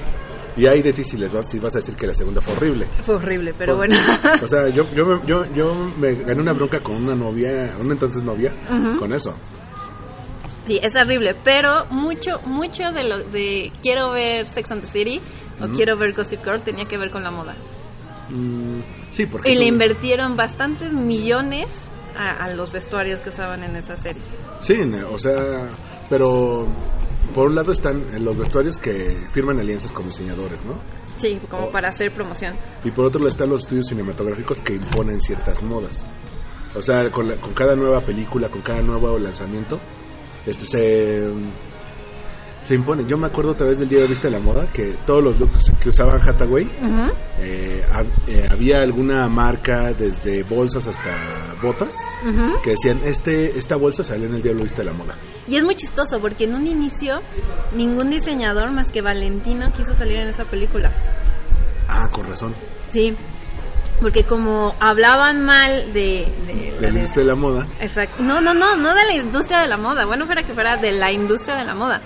[0.57, 2.53] y ahí de ti si les vas, si vas a decir que la segunda fue
[2.55, 2.85] horrible.
[3.03, 3.95] Fue horrible, pero bueno.
[4.43, 7.93] O sea, yo, yo, me- yo, yo me gané una bronca con una novia, una
[7.93, 8.51] entonces novia,
[8.99, 9.33] con eso.
[10.65, 15.19] Sí, es horrible, pero mucho, mucho de lo de quiero ver Sex and the City
[15.61, 17.53] o quiero ver Gossip Girl tenía que ver con la moda.
[18.29, 18.79] Mm,
[19.11, 19.49] sí, porque...
[19.51, 21.67] Y le un- invirtieron bastantes millones
[22.17, 24.23] a, a los vestuarios que usaban en esas series.
[24.61, 24.75] Sí,
[25.11, 25.67] o sea,
[26.09, 26.65] pero
[27.33, 30.73] por un lado están los vestuarios que firman alianzas con diseñadores, ¿no?
[31.17, 32.55] Sí, como para hacer promoción.
[32.83, 36.03] Y por otro lado están los estudios cinematográficos que imponen ciertas modas.
[36.75, 39.79] O sea, con, la- con cada nueva película, con cada nuevo lanzamiento,
[40.47, 41.23] este se,
[42.63, 43.05] se impone.
[43.05, 45.39] Yo me acuerdo otra vez del Día de Vista de la Moda que todos los
[45.39, 46.67] looks que usaban Hathaway,
[47.39, 51.13] eh, hab- eh, había alguna marca desde bolsas hasta
[51.61, 51.93] botas
[52.63, 55.15] que decían, este esta bolsa salió en el Día de Vista de la Moda.
[55.47, 57.21] Y es muy chistoso porque en un inicio
[57.75, 60.91] ningún diseñador más que Valentino quiso salir en esa película.
[61.89, 62.55] Ah, con razón.
[62.87, 63.13] Sí,
[63.99, 66.27] porque como hablaban mal de...
[66.47, 67.67] de- Del Día de la Moda.
[67.81, 68.23] Exacto.
[68.23, 70.05] No, no, no, no de la industria de la moda.
[70.05, 72.01] Bueno, fuera que fuera de la industria de la moda.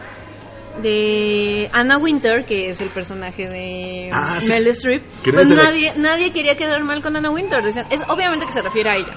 [0.82, 4.52] De Anna Winter, que es el personaje de Ah, sí.
[4.52, 5.04] Streep.
[5.24, 7.64] Que Pues nadie nadie, quería quedar mal con Anna Winter.
[7.64, 9.16] Decían, es obviamente que se refiere a ella.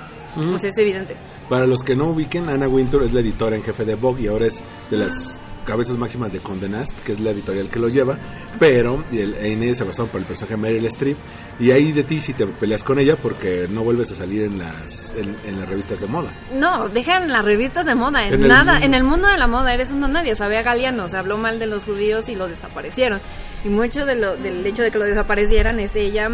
[0.59, 1.16] Sea, es evidente.
[1.49, 4.27] Para los que no ubiquen, Anna Wintour es la editora en jefe de Vogue y
[4.29, 7.88] ahora es de las cabezas máximas de Condé Nast, que es la editorial que lo
[7.88, 8.18] lleva,
[8.59, 11.16] pero el, en ella se basaron por el personaje Meryl Streep
[11.59, 14.59] y ahí de ti si te peleas con ella porque no vuelves a salir en
[14.59, 16.30] las en, en las revistas de moda.
[16.54, 18.26] No, dejan las revistas de moda.
[18.26, 20.33] En, En el nada, mundo- en el mundo de la moda eres un nadie.
[20.33, 23.20] O sea, ve a Galeano, se habló mal de los judíos y lo desaparecieron.
[23.64, 26.28] Y mucho de lo, del hecho de que lo desaparecieran es ella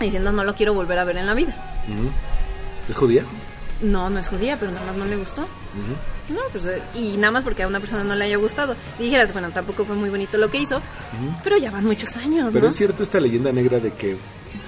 [0.00, 1.54] diciendo no lo quiero volver a ver en la vida.
[2.88, 3.22] ¿Es judía?
[3.82, 5.42] No, no es judía, pero nada más no le gustó.
[5.42, 5.94] Ujú.
[6.30, 8.74] No, pues, eh, y nada más porque a una persona no le haya gustado.
[8.98, 10.76] Y dijeras, bueno, tampoco fue muy bonito lo que hizo,
[11.44, 12.68] pero ya van muchos años, Pero ¿no?
[12.70, 14.16] es cierto esta leyenda negra de que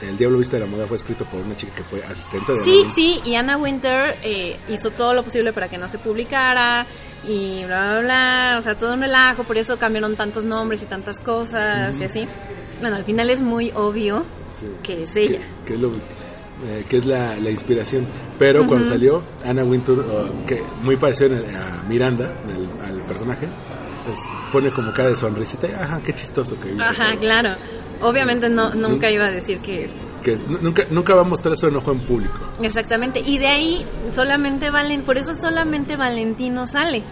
[0.02, 2.64] El Diablo Vista de la Moda fue escrito por una chica que fue asistente de
[2.64, 6.84] Sí, sí, y Anna Winter eh, hizo todo lo posible para que no se publicara
[7.26, 10.86] y bla, bla, bla, o sea, todo un relajo, por eso cambiaron tantos nombres y
[10.86, 12.26] tantas cosas y así.
[12.80, 14.66] Bueno, al final es muy obvio Sí.
[14.82, 15.38] que es ella.
[15.64, 15.92] que, que es, lo,
[16.66, 18.06] eh, que es la, la inspiración.
[18.38, 23.46] Pero cuando salió Anna Wintour, oh, que muy parecida a Miranda, al, al personaje,
[24.06, 24.18] pues,
[24.52, 26.82] pone como cara de sonrisita y, ajá, qué chistoso que hizo.
[26.82, 27.18] Ajá, todo".
[27.20, 27.50] claro.
[28.00, 29.88] Obviamente no, nunca iba a decir que
[30.22, 32.38] que es- nunca, nunca va a mostrar su enojo en público.
[32.62, 33.20] Exactamente.
[33.20, 37.02] Y de ahí solamente Valen, por eso solamente Valentino sale.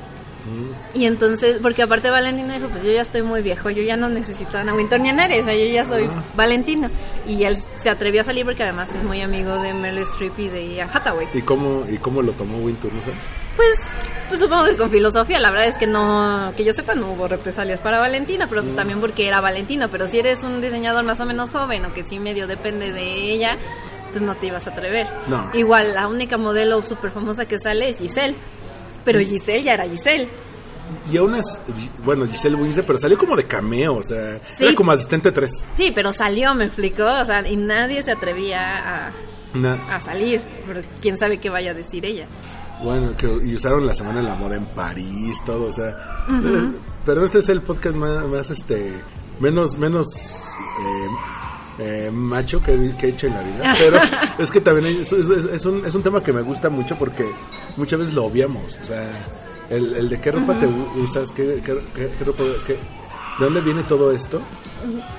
[0.95, 4.09] Y entonces, porque aparte Valentino dijo, pues yo ya estoy muy viejo, yo ya no
[4.09, 6.23] necesito a Ana Wintour ni a nadie, o sea, yo ya soy Ah.
[6.35, 6.89] Valentino.
[7.27, 10.49] Y él se atrevió a salir porque además es muy amigo de Meryl Streep y
[10.49, 11.29] de Anne Hathaway.
[11.35, 13.31] ¿Y cómo, y cómo lo tomó Wintour, no sabes?
[13.57, 13.69] Pues,
[14.29, 17.29] pues supongo que con filosofía, la verdad es que no, que yo sepa, no hubo
[17.29, 19.89] represalias para Valentina, pero pues también porque era Valentino.
[19.89, 23.33] Pero si eres un diseñador más o menos joven o que sí medio depende de
[23.35, 23.57] ella,
[24.11, 25.07] pues no te ibas a atrever.
[25.29, 25.51] No.
[25.55, 28.35] Igual, la única modelo súper famosa que sale es Giselle.
[29.05, 30.29] Pero Giselle ya era Giselle.
[31.13, 31.59] Y aún es,
[32.05, 34.65] bueno, Giselle Winslet, pero salió como de cameo, o sea, Sí.
[34.67, 35.67] era como asistente 3.
[35.75, 38.59] Sí, pero salió, me explicó, o sea, y nadie se atrevía
[39.07, 39.13] a,
[39.89, 42.27] a salir, pero quién sabe qué vaya a decir ella.
[42.83, 45.91] bueno, que y usaron la semana de la moda en París, todo, o sea.
[46.29, 46.73] Eh,
[47.05, 48.93] Pero este es el podcast más, más este,
[49.39, 51.07] menos, menos eh,
[51.81, 53.75] eh, macho que, que he hecho en la vida.
[53.79, 53.99] Pero
[54.39, 56.95] es que también es, es- es- es un, es un tema que me gusta mucho
[56.97, 57.25] porque
[57.77, 59.09] muchas veces lo obviamos, o sea,
[59.71, 62.75] el, el de qué ropa te usas, qué, qué- qué- qué ropa, qué-
[63.39, 64.41] de dónde viene todo esto,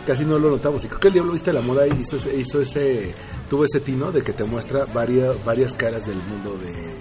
[0.06, 0.84] casi no lo notamos.
[0.86, 3.13] Y creo que el Diablo Viste la Moda hizo ese, hizo ese,
[3.50, 6.95] tuvo ese tino de que te muestra varias, varias caras del mundo de,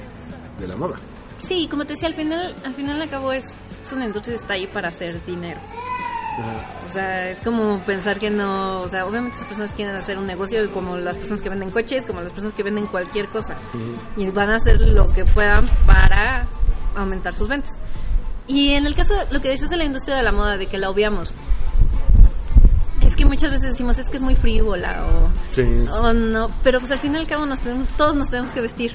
[0.58, 0.96] de la moda.
[1.42, 3.44] Sí, como te decía, al final, al final al cabo es,
[3.84, 5.60] es una industria que está ahí para hacer dinero.
[6.86, 10.26] O sea, es como pensar que no, o sea, obviamente esas personas quieren hacer un
[10.26, 13.54] negocio como las personas que venden coches, como las personas que venden cualquier cosa.
[14.16, 16.46] Y van a hacer lo que puedan para
[16.96, 17.70] aumentar sus ventas.
[18.46, 20.78] Y en el caso, lo que dices de la industria de la moda, de que
[20.78, 21.32] la obviamos,
[23.02, 26.48] es que muchas veces decimos es que es muy frívola o, Sí, es- o no,
[26.62, 28.94] pero pues al fin y al cabo nos tenemos, todos nos tenemos que vestir.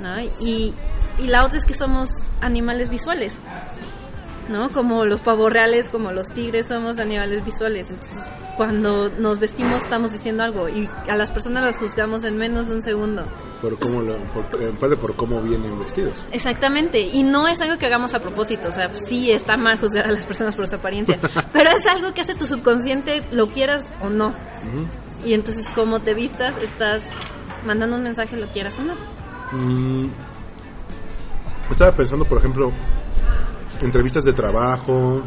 [0.00, 0.20] ¿no?
[0.40, 0.74] Y,
[1.18, 3.34] y la otra es que somos animales visuales.
[4.48, 4.70] ¿No?
[4.70, 7.90] Como los pavos reales, como los tigres, somos animales visuales.
[7.90, 8.18] Entonces,
[8.56, 12.74] cuando nos vestimos estamos diciendo algo y a las personas las juzgamos en menos de
[12.74, 13.22] un segundo.
[13.60, 16.24] por cómo lo, por, en parte por cómo vienen vestidos.
[16.32, 20.06] Exactamente, y no es algo que hagamos a propósito, o sea, sí está mal juzgar
[20.06, 21.18] a las personas por su apariencia,
[21.52, 24.34] pero es algo que hace tu subconsciente, lo quieras o no.
[25.24, 27.02] Y entonces como te vistas, estás
[27.66, 28.94] mandando un mensaje, lo quieras o no.
[29.52, 30.10] Mm,
[31.70, 32.72] estaba pensando, por ejemplo,
[33.80, 35.22] entrevistas de trabajo,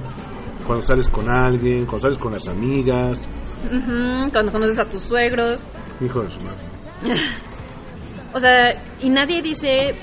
[0.65, 3.19] cuando sales con alguien, cuando sales con las amigas,
[4.31, 5.62] Cuando conoces a tus suegros,
[6.01, 6.57] hijo de su madre.
[8.33, 9.95] O sea, y nadie dice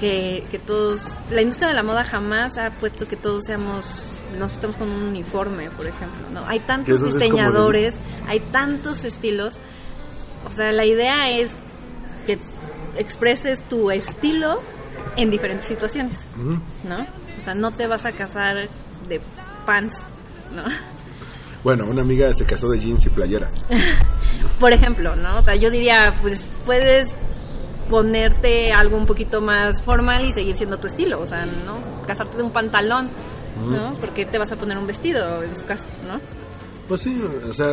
[0.00, 3.84] que, que todos, la industria de la moda jamás ha puesto que todos seamos,
[4.38, 6.46] nos estamos con un uniforme, por ejemplo, ¿no?
[6.46, 7.94] Hay tantos de- diseñadores,
[8.26, 9.58] hay tantos estilos,
[10.46, 11.50] o sea, la idea es
[12.26, 12.38] que
[12.96, 14.60] expreses tu estilo
[15.16, 16.20] en diferentes situaciones.
[16.88, 17.06] ¿no?
[17.42, 18.68] O sea, no te vas a casar
[19.08, 19.20] de
[19.66, 20.00] pants,
[20.54, 20.62] ¿no?
[21.64, 23.50] Bueno, una amiga se casó de jeans y playera.
[24.60, 25.38] por ejemplo, ¿no?
[25.38, 27.08] O sea, yo diría, pues puedes
[27.90, 31.80] ponerte algo un poquito más formal y seguir siendo tu estilo, o sea, ¿no?
[32.06, 33.10] Casarte de un pantalón,
[33.68, 33.92] ¿no?
[33.94, 36.20] Porque te vas a poner un vestido, en su caso, ¿no?
[36.86, 37.70] Pues sí, o sea,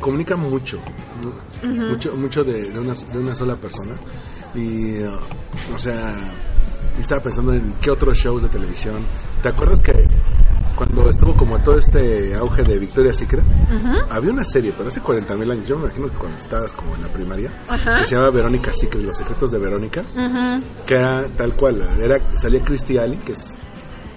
[0.00, 0.78] comunica mucho,
[1.22, 1.90] ¿no?
[1.90, 3.94] mucho, mucho de, de una, de una sola persona.
[4.54, 5.18] Y, uh,
[5.74, 6.14] o sea,
[7.00, 9.06] estaba pensando en qué otros shows de televisión.
[9.42, 9.92] ¿Te acuerdas que
[10.74, 13.44] cuando estuvo como todo este auge de Victoria's Secret,
[14.10, 16.94] había una serie, pero hace 40 mil años, yo me imagino que cuando estabas como
[16.94, 18.00] en la primaria, Ajá.
[18.00, 20.62] que se llamaba Verónica Secret, Los Secretos de Verónica, Ujú.
[20.86, 23.56] que era tal cual, era, salía Christy Alley, que es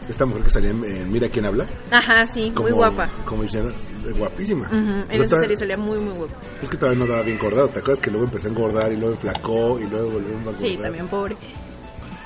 [0.10, 1.66] esta mujer que salía en, en Mira quién habla.
[1.92, 3.08] Ajá, sí, Como, muy guapa.
[3.26, 3.72] Como dicen,
[4.18, 4.66] guapísima.
[4.68, 6.34] Ujú, O En esa serie salía muy, muy guapa.
[6.62, 7.70] es que todavía no daba bien engordado.
[7.70, 10.62] ¿Te acuerdas que luego empezó a engordar y luego enflacó y luego volvió a engordar?
[10.62, 11.38] Sí, también pobre.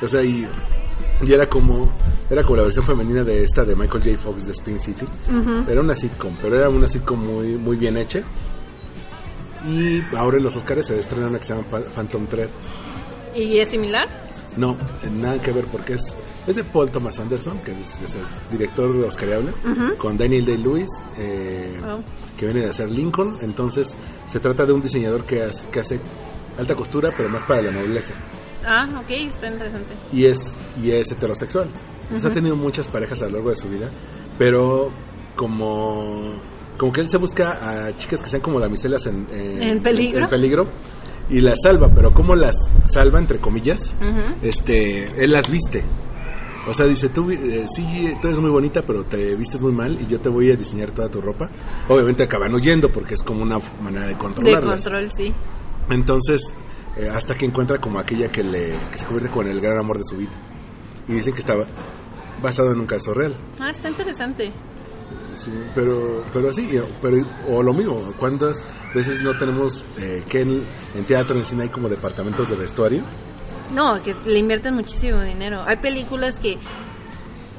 [0.02, 0.48] O sea, y,
[1.26, 1.92] y era como
[2.30, 4.18] era como la versión femenina de esta de Michael J.
[4.18, 5.06] Fox de Spin City.
[5.70, 8.22] Era una sitcom, pero era una sitcom muy muy bien hecha.
[9.68, 12.50] Y ahora en los Oscars se estrena una que se llama Phantom Thread.
[13.36, 14.08] ¿Y es similar?
[14.58, 14.76] No,
[15.12, 16.14] nada que ver porque es,
[16.46, 19.54] es de Paul Thomas Anderson, que es, es- es director oscariable,
[19.98, 22.02] con Daniel Day-Lewis, eh, Oh.
[22.38, 23.38] que viene de hacer Lincoln.
[23.42, 23.96] Entonces,
[24.28, 26.00] se trata de un diseñador que hace, que hace
[26.60, 28.14] alta costura, pero más para la nobleza.
[28.66, 29.94] Ah, ok, está interesante.
[30.12, 31.68] Y es, y es heterosexual.
[32.04, 33.90] Entonces, ha tenido muchas parejas a lo largo de su vida,
[34.38, 34.92] pero
[35.36, 36.34] como,
[36.78, 40.24] como que él se busca a chicas que sean como damiselas en, ¿En peligro?
[40.24, 40.68] en peligro
[41.30, 43.96] y las salva, pero como las salva, entre comillas,
[44.42, 45.84] este, él las viste.
[46.68, 50.00] O sea, dice, tú, eh, sí, tú eres muy bonita, pero te vistes muy mal
[50.02, 51.50] y yo te voy a diseñar toda tu ropa.
[51.90, 54.84] Obviamente acaban huyendo porque es como una manera de De controlarlas.
[54.84, 55.34] control, sí.
[55.90, 56.54] Entonces,
[56.98, 59.98] eh, hasta que encuentra como aquella que, le, que se convierte con el gran amor
[59.98, 60.32] de su vida.
[61.08, 61.66] Y dicen que estaba
[62.42, 63.36] basado en un caso real.
[63.60, 64.52] Ah, está interesante.
[65.34, 67.18] Sí, pero, pero sí, pero,
[67.50, 70.64] o lo mismo, ¿cuántas veces no tenemos eh, que en,
[70.96, 73.02] en teatro, en cine hay como departamentos de vestuario?
[73.74, 75.64] No, que le invierten muchísimo dinero.
[75.66, 76.58] Hay películas que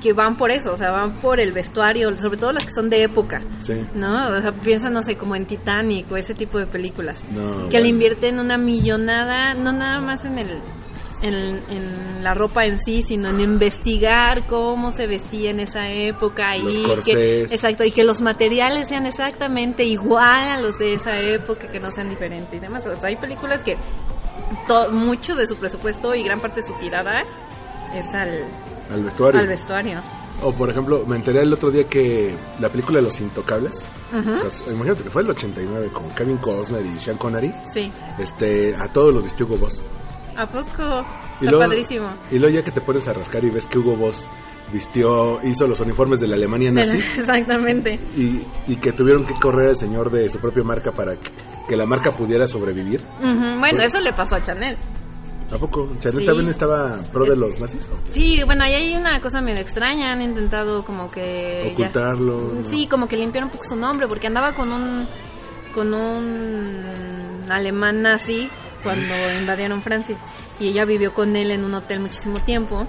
[0.04, 2.90] que van por eso, o sea, van por el vestuario, sobre todo las que son
[2.90, 3.84] de época, Sí.
[3.94, 4.28] ¿no?
[4.36, 7.22] O sea, piensa, no sé, como en Titanic o ese tipo de películas.
[7.32, 7.88] No, que le bueno.
[7.88, 10.60] invierten una millonada, no nada más en el
[11.22, 16.54] en, en la ropa en sí, sino en investigar cómo se vestía en esa época
[16.58, 17.14] Los y corsés.
[17.14, 21.80] que, exacto y que los materiales sean exactamente igual a los de esa época, que
[21.80, 22.84] no sean diferentes y demás.
[22.84, 23.78] O sea, hay películas que
[24.68, 27.22] to- mucho de su presupuesto y gran parte de su tirada
[27.94, 28.40] es al,
[28.92, 29.40] Al vestuario.
[29.40, 30.00] al vestuario.
[30.42, 33.88] O por ejemplo, me enteré el otro día que la película de Los Intocables,
[34.40, 37.90] pues, imagínate que fue el 89 con Kevin Costner y Sean Connery, Sí.
[38.18, 39.82] este, a todos los vistió Hugo Boss.
[40.36, 40.66] ¿A poco?
[41.40, 42.08] Y Está luego, padrísimo.
[42.30, 44.28] y luego ya que te pones a rascar y ves que Hugo Boss
[44.72, 47.98] vistió, hizo los uniformes de la Alemania nazi Exactamente.
[48.16, 51.30] y, y que tuvieron que correr al señor de su propia marca para que,
[51.68, 53.00] que la marca pudiera sobrevivir.
[53.20, 54.76] Bueno, eso le pasó a Chanel.
[55.54, 55.88] ¿A poco?
[56.00, 56.26] ¿Chanel Sí.
[56.26, 57.88] también estaba pro de los nazis?
[57.92, 57.96] ¿o?
[58.12, 60.10] Sí, bueno, ahí hay una cosa medio extraña.
[60.12, 61.70] Han intentado como que...
[61.72, 62.52] Ocultarlo.
[62.64, 65.06] Sí, como que limpiar un poco su nombre, porque andaba con un
[65.74, 68.48] con un alemán nazi
[68.84, 70.16] cuando invadieron Francia
[70.60, 72.86] y ella vivió con él en un hotel muchísimo tiempo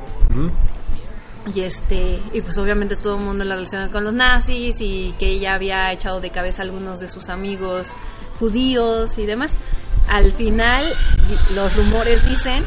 [1.53, 5.27] y este y pues obviamente todo el mundo la relaciona con los nazis y que
[5.31, 7.91] ella había echado de cabeza a algunos de sus amigos
[8.39, 9.53] judíos y demás.
[10.07, 10.93] Al final
[11.51, 12.63] los rumores dicen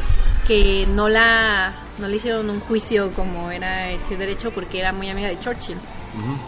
[0.47, 4.91] que no la no le hicieron un juicio como era hecho y derecho porque era
[4.93, 5.77] muy amiga de Churchill.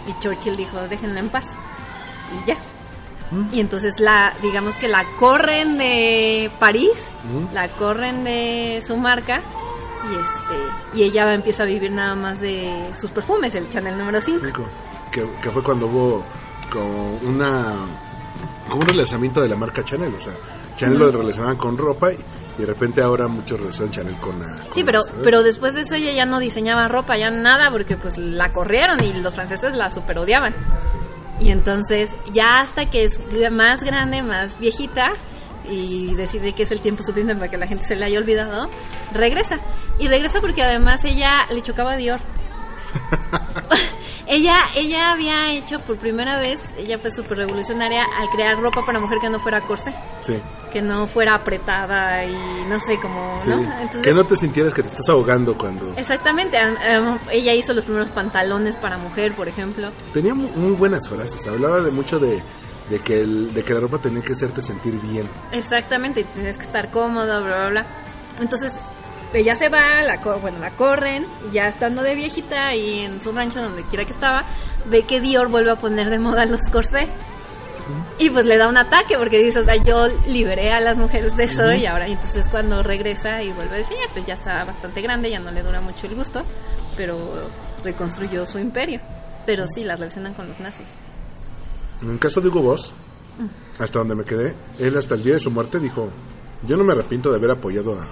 [0.07, 1.55] Y Churchill dijo, déjenla en paz.
[2.43, 2.57] Y ya.
[3.51, 6.97] Y entonces la, digamos que la corren de París,
[7.53, 9.41] la corren de su marca
[10.09, 14.19] y este y ella empieza a vivir nada más de sus perfumes, el Chanel número
[14.19, 14.43] 5.
[14.43, 14.65] Rico.
[15.11, 16.25] Que, que fue cuando hubo
[16.71, 17.75] como una
[18.67, 20.33] como un relanzamiento de la marca Chanel, o sea,
[20.75, 22.17] Chanel lo relacionaban con ropa y,
[22.57, 25.73] y de repente ahora muchos relacionan Chanel con la con Sí, pero la pero después
[25.73, 29.33] de eso ella ya no diseñaba ropa, ya nada porque pues la corrieron y los
[29.33, 30.53] franceses la super odiaban.
[31.39, 33.19] Y entonces ya hasta que es
[33.51, 35.13] más grande, más viejita
[35.69, 38.69] y decide que es el tiempo suficiente para que la gente se le haya olvidado,
[39.13, 39.59] regresa.
[39.99, 42.19] Y regresa porque además ella le chocaba a Dior.
[44.27, 48.99] ella, ella había hecho por primera vez, ella fue súper revolucionaria al crear ropa para
[48.99, 50.37] mujer que no fuera corsé, Sí,
[50.71, 52.33] que no fuera apretada y
[52.67, 53.49] no sé cómo, sí.
[53.49, 53.61] ¿no?
[53.61, 57.73] Entonces, que no te sintieras que te estás ahogando cuando Exactamente, am- am- ella hizo
[57.73, 59.89] los primeros pantalones para mujer, por ejemplo.
[60.13, 62.41] tenía mu- muy buenas frases, hablaba de mucho de
[62.89, 65.25] de que el, de que la ropa tenía que hacerte sentir bien.
[65.53, 67.85] Exactamente, y tienes que estar cómoda, bla, bla, bla.
[68.41, 68.73] Entonces,
[69.33, 73.31] ella se va, la bueno, la corren, y ya estando de viejita y en su
[73.31, 74.45] rancho, donde quiera que estaba,
[74.85, 77.07] ve que Dior vuelve a poner de moda los corsés.
[78.19, 81.35] Y pues le da un ataque porque dice, o sea, yo liberé a las mujeres
[81.35, 84.63] de eso y ahora, y entonces cuando regresa y vuelve a diseñar, pues ya está
[84.63, 86.43] bastante grande, ya no le dura mucho el gusto,
[86.95, 87.17] pero
[87.83, 89.01] reconstruyó su imperio.
[89.45, 90.87] Pero sí, la relacionan con los nazis.
[92.01, 92.93] En el caso de Hugo Boss,
[93.79, 96.09] hasta donde me quedé, él hasta el día de su muerte dijo,
[96.67, 98.05] yo no me arrepiento de haber apoyado a,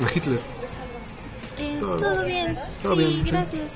[0.06, 0.40] a Hitler.
[1.78, 3.70] Todo- todo bien, todo sí, bien, gracias.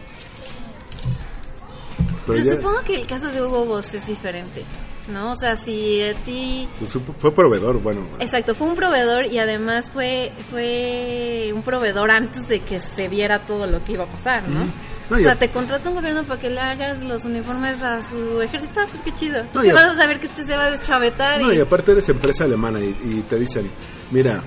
[2.26, 4.62] Pero Pero ya- supongo que el caso de Hugo Boss es diferente,
[5.08, 5.32] ¿no?
[5.32, 6.66] O sea, si a ti...
[6.78, 8.06] pues, fue- proveedor, bueno.
[8.18, 13.40] Exacto, fue un proveedor y además fue fue un proveedor antes de que se viera
[13.40, 14.62] todo lo que iba a pasar, ¿no?
[14.62, 14.70] Ujú.
[15.10, 18.40] No, o sea, te contrata un gobierno para que le hagas los uniformes a su
[18.40, 19.42] ejército, ah, pues qué chido.
[19.52, 21.42] ¿Tú No, qué vas a saber que este se va a deschavetar?
[21.42, 21.58] No, y...
[21.58, 23.70] y aparte eres empresa alemana y, y te dicen,
[24.10, 24.42] mira,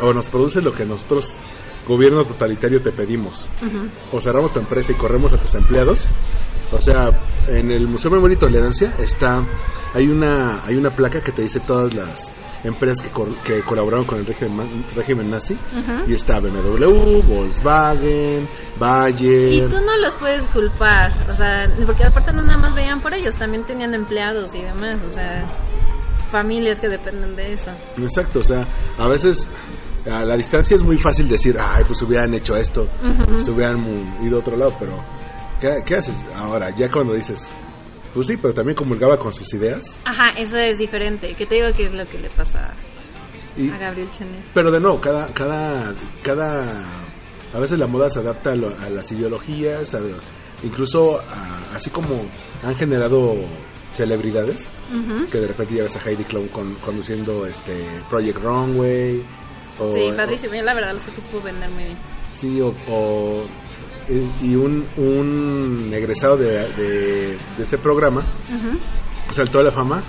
[0.00, 1.34] o nos produces lo que nosotros,
[1.86, 3.50] gobierno totalitario, te pedimos,
[4.12, 6.08] o cerramos tu empresa y corremos a tus empleados.
[6.72, 7.10] O sea,
[7.46, 9.44] en el Museo de Memoria y Tolerancia está,
[9.92, 12.32] hay una, hay una placa que te dice todas las
[12.64, 15.56] empresas que, col- que colaboraron con el régimen, régimen nazi
[16.08, 19.52] y está BMW, Volkswagen, Bayer.
[19.52, 23.12] Y tú no los puedes culpar, o sea, porque aparte no nada más veían por
[23.14, 25.44] ellos, también tenían empleados y demás, o sea,
[26.32, 27.70] familias que dependen de eso.
[27.98, 28.66] Exacto, o sea,
[28.98, 29.46] a veces
[30.10, 32.88] a la distancia es muy fácil decir, ay, pues hubieran hecho esto,
[33.38, 34.92] se hubieran ido a otro lado, pero
[35.60, 36.70] ¿qué, qué haces ahora?
[36.70, 37.48] Ya cuando dices,
[38.12, 39.98] pues sí, pero también comulgaba con sus ideas.
[40.04, 42.70] Ajá, eso es diferente, que te digo que es lo que le pasa
[43.56, 44.42] Y, a Gabriel Chanel.
[44.52, 46.82] pero de nuevo, cada, cada, cada,
[47.54, 50.00] a veces la moda se adapta a, lo- a las ideologías, a-
[50.62, 52.26] incluso a- así como
[52.62, 53.36] han generado
[53.92, 54.72] celebridades,
[55.30, 59.24] que de repente ya ves a Heidi Klum con- conduciendo este Project Runway.
[59.78, 61.96] O, Sí, padrísimo, yo la verdad lo supo vender muy bien.
[62.32, 63.44] Sí, o, o,
[64.42, 68.22] y, un, un egresado de, de, de ese programa
[69.30, 70.02] saltó a la fama.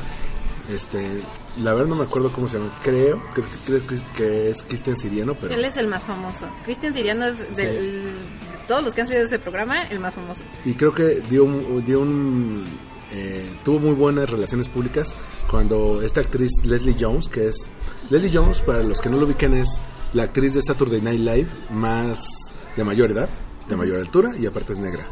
[0.74, 1.22] Este,
[1.62, 2.72] la verdad no me acuerdo cómo se llama.
[2.84, 3.82] Creo, creo, creo
[4.18, 6.48] que- es Cristian Siriano, pero Él es el más famoso.
[6.66, 7.66] Cristian Siriano es Sí.
[7.66, 10.44] del, de todos los que han salido de ese programa, el más famoso.
[10.66, 11.46] y creo que dio
[11.86, 12.66] dio un
[13.14, 15.16] eh, tuvo muy buenas relaciones públicas
[15.50, 17.70] cuando esta actriz Leslie Jones, que es
[18.10, 19.80] Leslie Jones para los que no lo ubiquen es
[20.14, 23.30] la actriz de Saturday Night Live más de mayor edad,
[23.68, 25.08] de mayor altura y aparte es negra.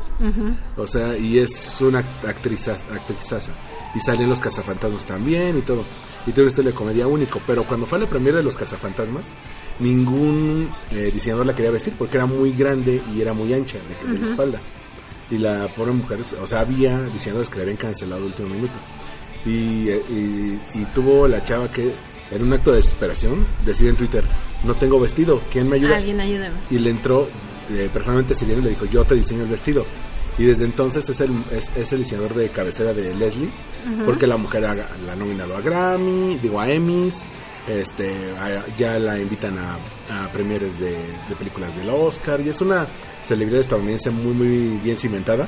[0.78, 3.54] O sea, y es una actriz actrizaza.
[3.96, 5.86] Y salen los cazafantasmas también y todo.
[6.22, 7.40] Y tiene una historia de comedia único.
[7.46, 9.32] Pero cuando fue a la premiere de los cazafantasmas,
[9.80, 14.14] ningún eh, diseñador la quería vestir porque era muy grande y era muy ancha de,
[14.14, 14.62] de la espalda.
[15.30, 18.74] Y la pobre mujer, o sea, había diseñadores que le habían cancelado de último minuto.
[19.46, 21.94] Y, eh, y, y tuvo la chava que,
[22.32, 24.24] en un acto de desesperación, decide en Twitter:
[24.64, 25.98] No tengo vestido, ¿quién me ayuda?
[25.98, 26.56] Alguien ayúdame.
[26.70, 27.28] y le entró
[27.70, 29.86] eh, personalmente Siriano y le dijo yo te diseño el vestido
[30.38, 33.50] y desde entonces es el, es, es el diseñador de cabecera de Leslie
[34.06, 37.24] porque la mujer ha- la ha nominado a Grammy digo a Emmys
[37.68, 39.78] este a- ya la invitan a,
[40.10, 40.92] a premieres de,
[41.30, 42.86] de películas del Oscar y es una
[43.24, 45.48] celebridad estadounidense muy muy bien cimentada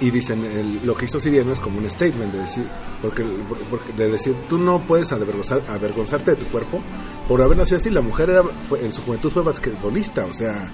[0.00, 2.64] y dicen el- lo que hizo Siriano es como un statement de decir
[3.02, 3.24] porque,
[3.68, 6.80] porque- de decir tú no puedes avergonzar, avergonzarte de tu cuerpo
[7.26, 10.72] por haber nacido así la mujer era fue- en su juventud fue basquetbolista o sea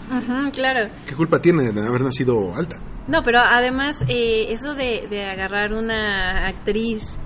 [0.52, 0.90] claro.
[1.06, 5.72] qué culpa tiene de haber nacido alta No, pero además eh, eso de, de agarrar
[5.72, 7.16] una actriz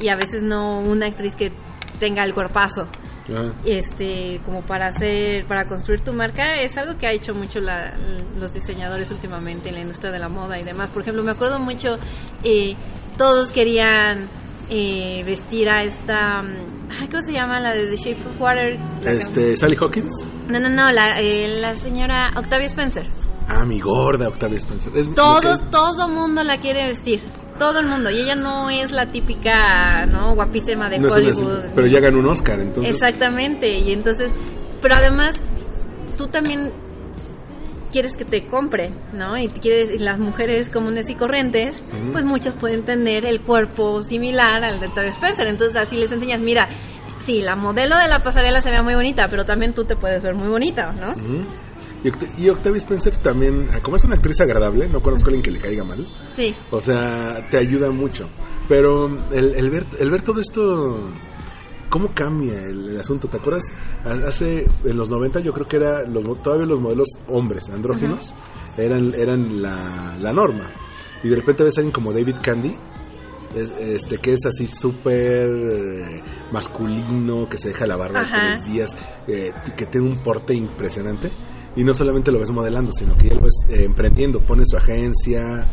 [0.00, 1.52] y a veces no una actriz que
[2.00, 2.88] tenga el cuerpazo,
[3.30, 3.54] Ajá.
[3.64, 7.94] este, como para hacer, para construir tu marca, es algo que ha hecho mucho la-
[8.38, 10.90] los diseñadores últimamente en la industria de la moda y demás.
[10.90, 11.98] Por ejemplo, me acuerdo mucho,
[12.44, 12.74] eh,
[13.18, 14.28] todos querían
[14.74, 17.60] eh, vestir a esta, mm, ¿cómo se llama?
[17.60, 18.78] La de The Shape of Water.
[19.02, 23.04] Que- este Sally Hawkins No, no, no, la, eh, la señora Octavia Spencer.
[23.48, 27.22] ah mi gorda Octavia Spencer es Todos, que- todo mundo la quiere vestir.
[27.62, 28.10] Todo el mundo.
[28.10, 30.34] Y ella no es la típica, ¿no?
[30.34, 31.64] Guapísima de no es una- Hollywood.
[31.76, 33.78] pero ya ganó un Oscar entonces Exactamente.
[33.78, 34.32] Y entonces,
[34.80, 35.40] pero además,
[36.18, 36.72] tú también
[37.92, 39.36] quieres que te compren, ¿no?
[39.38, 44.64] Y quieres, y las mujeres comunes y corrientes, pues muchas pueden tener el cuerpo similar
[44.64, 45.46] al de Octavia Spencer.
[45.46, 46.68] Entonces así les enseñas, mira,
[47.20, 50.22] sí, la modelo de la pasarela se ve muy bonita, pero también tú te puedes
[50.22, 51.10] ver muy bonita, ¿no?
[51.10, 51.44] Ujú.
[52.04, 55.42] Y, Oct- y Octavia Spencer también como es una actriz agradable no conozco a alguien
[55.42, 56.54] que le caiga mal Sí.
[56.70, 58.28] O sea, te ayuda mucho.
[58.68, 60.98] Pero el, el ver, el ver todo esto,
[61.90, 63.28] ¿cómo cambia el, el asunto?
[63.28, 63.64] ¿Te acuerdas?
[64.04, 68.34] Ha- Hace, en los 90 yo creo que era los, todavía los modelos hombres, andróginos,
[68.78, 70.70] eran, eran la, la norma.
[71.22, 72.74] Y de repente ves a alguien como David Candy,
[73.56, 76.22] es- este que es así súper eh,
[76.52, 78.96] masculino, que se deja la barba tres días,
[79.26, 81.30] eh, que tiene un porte impresionante.
[81.74, 84.76] Y no solamente lo ves modelando, sino que ya lo ves eh, emprendiendo, pone su
[84.76, 85.64] agencia.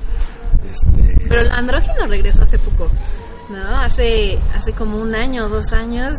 [0.72, 2.90] Este, Pero el andrógino regresó hace poco,
[3.50, 3.78] ¿no?
[3.82, 6.16] Hace, hace como un año o dos años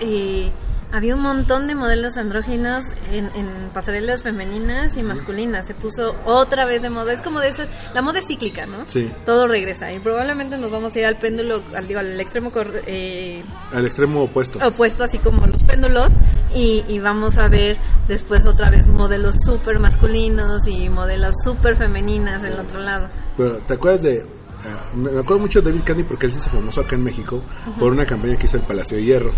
[0.00, 0.50] eh,
[0.92, 5.66] había un montón de modelos andróginos en, en pasarelas femeninas y masculinas.
[5.66, 7.14] Se puso otra vez de moda.
[7.14, 8.86] Es como de esa, la moda es cíclica, ¿no?
[8.86, 9.10] Sí.
[9.24, 12.52] Todo regresa y probablemente nos vamos a ir al péndulo, al, digo, al extremo
[12.86, 13.42] eh,
[13.72, 14.58] al extremo opuesto.
[14.62, 16.12] opuesto, así como péndulos,
[16.54, 22.44] y, y vamos a ver después otra vez modelos súper masculinos y modelos súper femeninas
[22.44, 23.08] en el otro lado.
[23.36, 24.26] Pero, ¿te acuerdas de.?
[24.94, 27.42] me me acuerdo mucho de David Candy porque él se hizo famoso acá en México
[27.80, 29.32] por una campaña que hizo el Palacio de Hierro.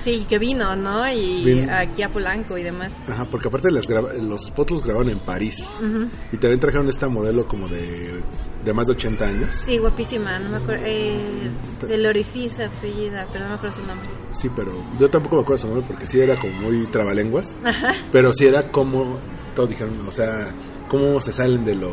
[0.00, 1.06] Sí, que vino, ¿no?
[1.12, 2.90] Y Vin- aquí a Polanco y demás.
[3.08, 5.72] Ajá, porque aparte las graba- los spots los grabaron en París.
[5.78, 6.08] Ujú.
[6.32, 8.22] Y también trajeron esta modelo como de,
[8.64, 9.54] de más de 80 años.
[9.56, 10.82] Sí, guapísima, no me acuerdo.
[10.86, 11.50] Eh,
[11.86, 14.08] del orificio apellida, pero no me acuerdo su nombre.
[14.30, 17.54] Sí, pero yo tampoco me acuerdo su nombre porque sí era como muy trabalenguas.
[17.64, 17.92] Ajá.
[18.10, 19.18] Pero sí era como.
[19.54, 20.54] Todos dijeron, o sea,
[20.88, 21.90] cómo se salen de lo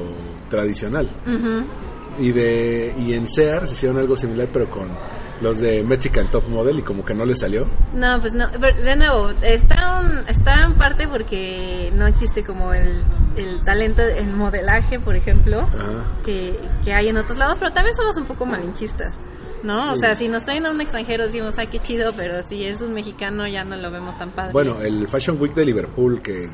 [0.50, 1.10] tradicional.
[1.26, 1.64] Ujú.
[2.24, 4.88] Y de y en Sears hicieron algo similar, pero con
[5.42, 7.68] los de Mexican Top Model y como que no les salió.
[7.94, 8.46] No, pues no.
[8.60, 13.02] Pero, de nuevo, está, un- está en parte porque no existe como el,
[13.36, 15.62] el talento en modelaje, por ejemplo.
[15.62, 16.04] Ajá.
[16.26, 19.14] que, que hay en otros lados, pero también somos un poco malinchistas,
[19.64, 19.92] ¿no?
[19.92, 22.82] O sea, si nos traen a un extranjero decimos, ay, qué chido, pero si es
[22.82, 24.52] un mexicano ya no lo vemos tan padre.
[24.54, 26.50] Bueno, el Fashion Week de Liverpool, que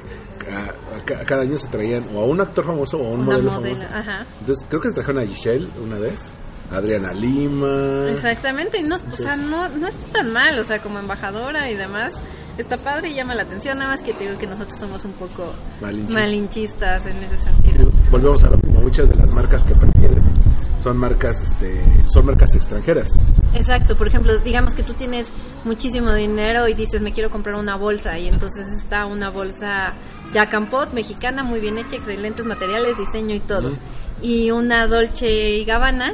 [0.51, 3.21] a- a ca- cada año se traían o a un actor famoso o a un
[3.21, 3.85] Una modelo famoso.
[3.85, 4.25] ajá.
[4.41, 6.31] Entonces, creo que se trajeron a Giselle una vez,
[6.71, 8.09] Adriana Lima.
[8.09, 11.75] Exactamente, y no, o sea, no, no está tan mal, o sea, como embajadora y
[11.75, 12.13] demás,
[12.57, 15.13] está padre y llama la atención, nada más que te digo que nosotros somos un
[15.13, 16.15] poco Malinchistas.
[16.15, 17.91] malinchistas en ese sentido.
[18.11, 20.23] Volvemos a lo mismo, muchas de las marcas que prefieren
[20.83, 21.81] son marcas este
[22.13, 23.17] son marcas extranjeras
[23.53, 25.27] Exacto, por ejemplo, digamos que tú tienes
[25.63, 29.93] muchísimo dinero y dices, me quiero comprar una bolsa, y entonces está una bolsa
[30.33, 33.71] Jack and Pot mexicana, muy bien hecha, excelentes materiales, diseño y todo.
[34.21, 36.13] Y una Dolce y Gabbana,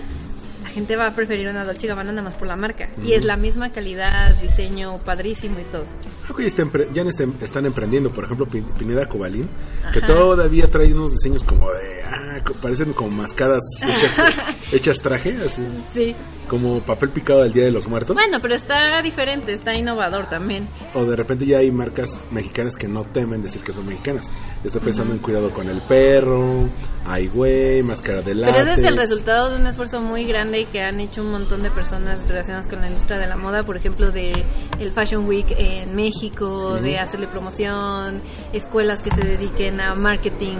[0.79, 2.89] gente va a preferir una Dolce Gabbana nada más por la marca.
[3.03, 5.83] Y es la misma calidad, diseño padrísimo y todo.
[6.23, 6.63] Creo que ya, está
[6.93, 9.49] ya este- están emprendiendo, por ejemplo, Pin- Pineda Cobalín,
[9.93, 12.03] que todavía trae unos diseños como de.
[12.05, 14.15] Ah, parecen como mascadas hechas,
[14.71, 15.63] hechas traje, así,
[15.93, 16.15] Sí.
[16.49, 18.15] Como papel picado del Día de los Muertos.
[18.15, 20.67] Bueno, pero está diferente, está innovador también.
[20.93, 24.29] O de repente ya hay marcas mexicanas que no temen decir que son mexicanas.
[24.63, 26.65] Estoy pensando en Cuidado con el Perro,
[27.05, 28.97] Ay Güey, Máscara de Pero ese es el látex.
[28.97, 32.81] resultado de un esfuerzo muy grande que han hecho un montón de personas relacionadas con
[32.81, 34.31] la industria de la moda, por ejemplo, de
[34.79, 38.21] el Fashion Week en México, de hacerle promoción,
[38.53, 40.57] escuelas que se dediquen a marketing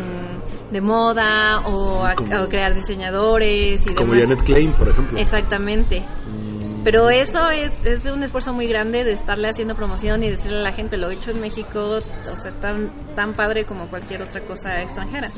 [0.71, 4.29] de moda o a, Como- a crear diseñadores y Como demás.
[4.29, 5.17] Janet Klein, por ejemplo.
[5.19, 5.78] Exactamente.
[5.85, 10.59] Mm, Pero eso es, es un esfuerzo muy grande de estarle haciendo promoción y decirle
[10.59, 13.87] a la gente, lo he hecho en México, o sea, es tan, tan padre como
[13.87, 15.29] cualquier otra cosa extranjera.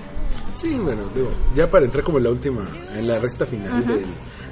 [0.56, 4.06] Sí, bueno, digo, ya para entrar como en la última, en la recta final del,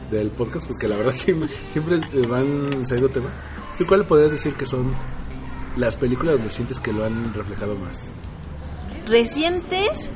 [0.10, 3.30] del podcast, porque la verdad siempre, siempre van saliendo tema.
[3.78, 4.92] ¿Tú cuál podrías decir que son
[5.78, 8.10] las películas donde sientes que lo han reflejado más?
[9.08, 10.10] Recientes,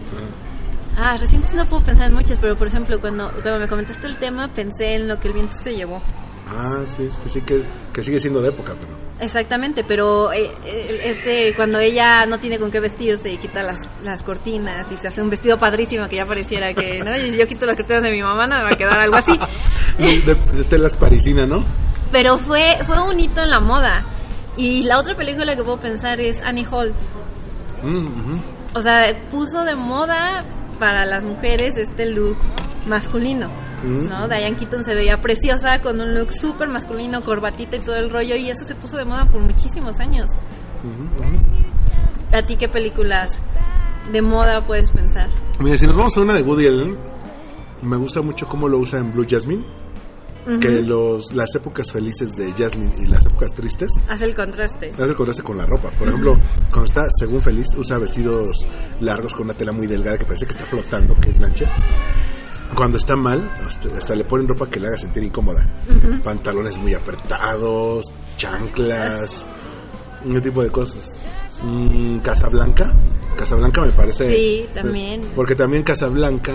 [0.98, 4.18] ah, recientes no puedo pensar en muchas, pero por ejemplo, cuando, cuando me comentaste el
[4.18, 6.02] tema, pensé en lo que el viento se llevó.
[6.48, 7.64] Ah, sí, que sí, que,
[7.94, 8.92] que sigue siendo de época, pero...
[9.20, 13.88] Exactamente, pero eh, eh, este cuando ella no tiene con qué vestirse y quita las,
[14.04, 17.16] las cortinas y se hace un vestido padrísimo que ya pareciera que, ¿no?
[17.18, 19.40] Y yo quito las cortinas de mi mamá, no me va a quedar algo así.
[19.98, 21.64] De, de telas parisina, ¿no?
[22.12, 24.04] Pero fue, fue un hito en la moda.
[24.58, 26.94] Y la otra película que puedo pensar es Annie Hall.
[27.84, 28.40] Mm.
[28.76, 30.44] O sea, puso de moda
[30.84, 32.36] para las mujeres este look
[32.86, 33.48] masculino.
[33.86, 34.10] Mm.
[34.10, 34.28] ¿no?
[34.28, 38.36] Diane Keaton se veía preciosa con un look súper masculino, corbatita y todo el rollo.
[38.36, 40.30] Y eso se puso de moda por muchísimos años.
[40.84, 42.36] Ujú, ujú.
[42.36, 43.32] ¿A ti qué películas
[44.12, 45.30] de moda puedes pensar?
[45.62, 46.98] Mira, si nos vamos a una de Woody Allen,
[47.82, 49.64] me gusta mucho cómo lo usa en Blue Jasmine,
[50.60, 54.88] que los, las épocas felices de Jasmine y las épocas tristes Hace el contraste.
[54.90, 55.90] hace el contraste con la ropa.
[55.92, 56.38] Por ejemplo,
[56.70, 58.68] cuando está según feliz, usa vestidos
[59.00, 61.72] largos con una tela muy delgada que parece que está flotando, que es plancha.
[62.76, 65.64] Cuando está mal, hasta, hasta le ponen ropa que le haga sentir incómoda.
[66.24, 69.48] Pantalones muy apretados, chanclas,
[70.28, 71.22] un tipo de cosas.
[71.64, 72.92] Mm, Casablanca.
[73.38, 74.30] Casablanca me parece.
[74.30, 75.22] Sí, también.
[75.36, 76.54] Porque también Casablanca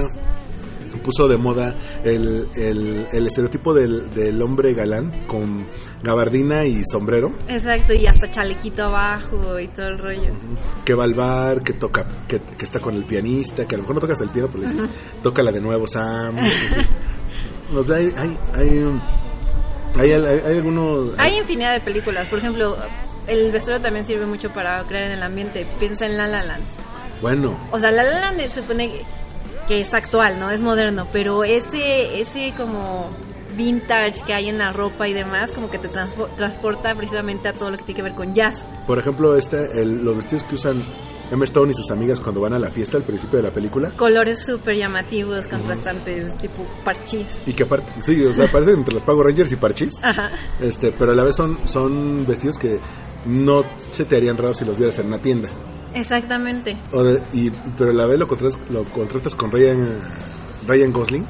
[1.09, 5.67] puso de moda el, el, el estereotipo del, del hombre galán con
[6.03, 10.35] gabardina y sombrero Exacto, y hasta chalequito abajo y todo el rollo.
[10.85, 13.85] que va al bar, que toca, que, que está con el pianista, que a lo
[13.85, 14.89] mejor no tocas el piano, pero le dices,
[15.23, 16.37] tócala de nuevo, Sam.
[16.39, 16.87] Entonces,
[17.75, 18.85] o sea, hay, hay, hay,
[19.99, 21.15] hay, hay- hay algunos...
[21.19, 22.29] Hay infinidad de películas.
[22.29, 22.77] Por ejemplo,
[23.27, 25.67] el vestuario también sirve mucho para crear en el ambiente.
[25.79, 26.65] Piensa en La La Land.
[27.23, 28.91] Bueno, O sea, La La Land se supone
[29.69, 30.51] que- es actual, ¿no?
[30.51, 33.11] Es moderno, pero ese, ese como
[33.57, 37.53] vintage que hay en la ropa y demás, como que te transpo- transporta precisamente a
[37.53, 38.57] todo lo que tiene que ver con jazz.
[38.87, 40.83] por ejemplo, este, el- los vestidos que usan
[41.31, 43.91] Emma Stone y sus amigas cuando van a la fiesta al principio de la película.
[43.97, 47.27] Colores súper llamativos, contrastantes, tipo parchís.
[47.45, 50.01] Y que aparte, sí, o sea, parecen entre los Pago Rangers y Parchís.
[50.03, 50.31] Ajá.
[50.61, 52.81] Este, pero a la vez son, son vestidos que
[53.27, 55.51] no se te harían raros si los vieras en una tienda.
[55.99, 56.77] Exactamente.
[56.93, 59.87] O de- y, pero la vez lo contrastas, lo contrastas con Ryan,
[60.69, 61.27] Ryan Gosling,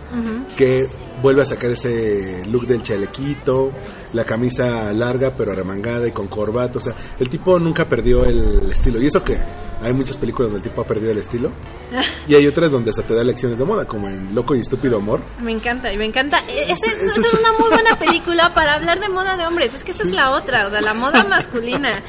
[0.57, 0.87] que
[1.23, 3.73] vuelve a sacar ese look del chalequito,
[4.13, 6.79] la camisa larga pero arremangada y con corbata.
[6.79, 9.01] O sea, el tipo nunca perdió el estilo.
[9.01, 9.39] Y eso que
[9.81, 11.51] hay muchas películas donde el tipo ha perdido el estilo.
[12.29, 14.99] Y hay otras donde hasta te da lecciones de moda, como en Loco y Estúpido
[14.99, 15.21] Amor.
[15.41, 16.37] Me encanta, y me encanta.
[16.47, 19.75] E- Esa es una muy buena película para hablar de moda de hombres.
[19.75, 22.03] Es que esa es la otra, o sea, la moda masculina.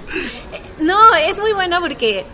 [0.80, 0.98] no,
[1.28, 2.24] es muy buena porque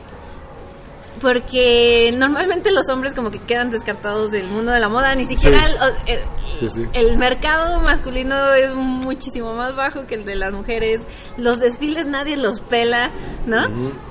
[1.22, 5.60] porque normalmente los hombres como que quedan descartados del mundo de la moda, ni siquiera
[5.62, 5.66] Sí.
[6.06, 6.24] el, el-
[6.58, 6.86] Sí, sí.
[6.92, 11.00] el mercado masculino es muchísimo más bajo que el de las mujeres.
[11.38, 13.10] Los desfiles nadie los pela,
[13.46, 13.62] ¿no?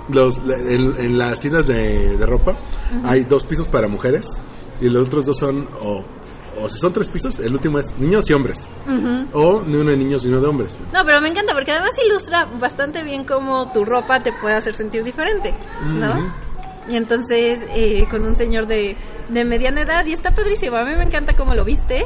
[0.09, 2.57] Los, en, en las tiendas de, de ropa
[3.03, 4.41] hay dos pisos para mujeres
[4.81, 6.03] y los otros dos son, o,
[6.59, 8.71] o si son tres pisos, el último es niños y hombres.
[9.33, 10.77] O ni uno de niños ni uno de hombres.
[10.91, 14.73] No, pero me encanta porque además ilustra bastante bien cómo tu ropa te puede hacer
[14.73, 15.53] sentir diferente,
[15.85, 16.11] ¿no?
[16.17, 16.27] Ujú.
[16.89, 18.95] Y entonces, eh, con un señor de,
[19.29, 20.77] de mediana edad, y está padrísimo.
[20.77, 22.03] A mí me encanta cómo lo viste,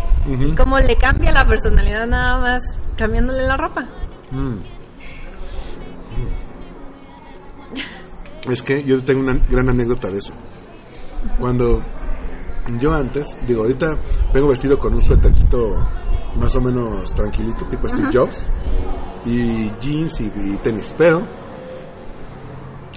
[0.58, 3.88] cómo le cambia la personalidad nada más cambiándole la ropa.
[4.32, 4.58] Mm.
[8.50, 10.34] Es que yo tengo una gran anécdota de eso.
[11.40, 11.82] Cuando
[12.80, 13.96] yo antes, digo, ahorita
[14.34, 15.76] vengo vestido con un suétercito
[16.40, 18.50] más o menos tranquilito, tipo Steve Jobs,
[19.26, 20.94] y jeans y, y tenis.
[20.96, 21.24] Pero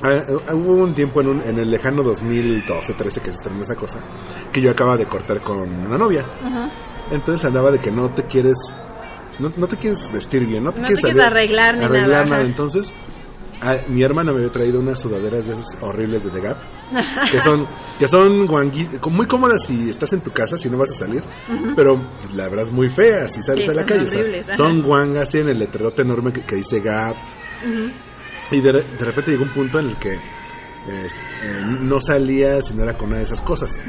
[0.05, 3.75] eh, eh, hubo un tiempo en, un- en el lejano 2012-13 que se estrenó esa
[3.77, 3.99] cosa,
[4.53, 6.25] que yo acababa de cortar con una novia.
[7.11, 8.57] Entonces andaba de que no te quieres,
[9.39, 12.09] no, no te quieres vestir bien, no te No quieres, te quieres arreglar ni arreglar
[12.11, 12.43] nada, nada.
[12.45, 12.93] Entonces,
[13.61, 16.59] a- mi hermana me había traído unas sudaderas de esas horribles de The Gap,
[17.33, 17.67] que son,
[17.99, 18.47] que son
[19.11, 21.23] muy cómodas si estás en tu casa, si no vas a salir,
[21.75, 21.99] pero
[22.35, 24.03] la verdad es muy feas si sales Sí, a la calle.
[24.07, 27.17] o sea, horribles, son guangas, tienen el letrerote enorme que, que dice Gap.
[28.51, 30.19] Y de, de repente llegó un punto en el que eh,
[30.87, 33.83] eh, no salía si no era con una de esas cosas.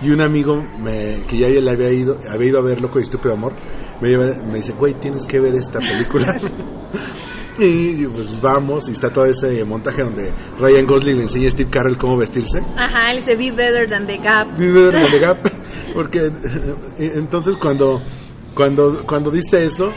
[0.00, 3.02] Y un amigo me, que ya le había ido, había ido a ver Loco y
[3.02, 3.52] Estúpido Amor,
[4.00, 6.34] me, lleva- me dice, güey, tienes que ver esta película.
[7.58, 11.70] y pues vamos, y está todo ese montaje donde Ryan Gosling le enseña a Steve
[11.70, 12.60] Carell cómo vestirse.
[12.76, 14.56] Ajá, él dice be better than the gap.
[14.56, 15.36] Vive de The Gap.
[15.94, 16.18] Porque
[16.98, 18.00] eh, entonces cuando,
[18.54, 19.92] cuando, cuando dice eso,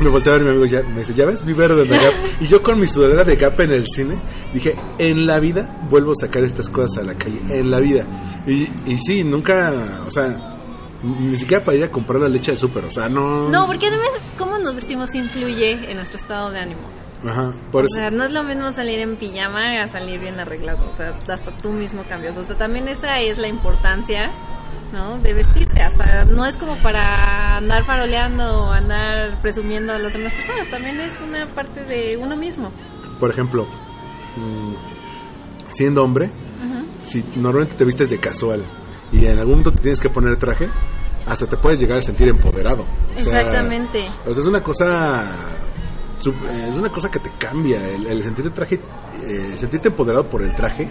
[0.00, 1.44] me volteé a ver mi amigo ya, me dice, ¿ya ves?
[1.44, 2.12] Vive de Gap.
[2.40, 4.20] Y yo con mi sudadera de Gap en el cine,
[4.52, 8.06] dije, en la vida vuelvo a sacar estas cosas a la calle, en la vida.
[8.46, 9.70] Y, y sí, nunca,
[10.06, 10.58] o sea,
[11.02, 13.48] ni siquiera para ir a comprar la leche de súper, o sea, no...
[13.50, 16.80] No, porque además cómo nos vestimos influye en nuestro estado de ánimo.
[17.26, 17.94] Ajá, por O eso.
[17.96, 20.90] sea, no es lo mismo salir en pijama a salir bien arreglado.
[20.92, 22.36] O sea, hasta tú mismo cambias.
[22.36, 24.30] O sea, también esa es la importancia,
[24.94, 25.18] ¿no?
[25.18, 25.82] De vestirse.
[25.82, 30.68] Hasta no es como para andar paroleando o andar presumiendo a las demás personas.
[30.70, 32.70] También es una parte de uno mismo.
[33.20, 33.66] Por ejemplo,
[34.36, 34.74] mm,
[35.68, 36.30] siendo hombre,
[37.02, 38.62] si normalmente te vistes de casual
[39.12, 40.68] y en algún momento te tienes que poner traje,
[41.26, 42.82] hasta te puedes llegar a sentir empoderado.
[42.82, 44.06] O sea, Exactamente.
[44.26, 45.54] O sea, es una cosa
[46.26, 48.80] eh, es una cosa que te cambia el, el sentirte traje
[49.22, 50.88] eh, sentirte empoderado por el traje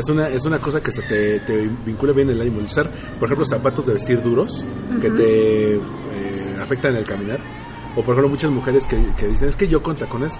[0.00, 2.60] es una es una cosa que se te, te vincula bien el ánimo.
[2.60, 4.66] Usar por ejemplo zapatos de vestir duros
[5.00, 7.55] que te eh, afectan el caminar
[7.96, 10.38] o por ejemplo muchas mujeres que, que dicen es que yo con tacones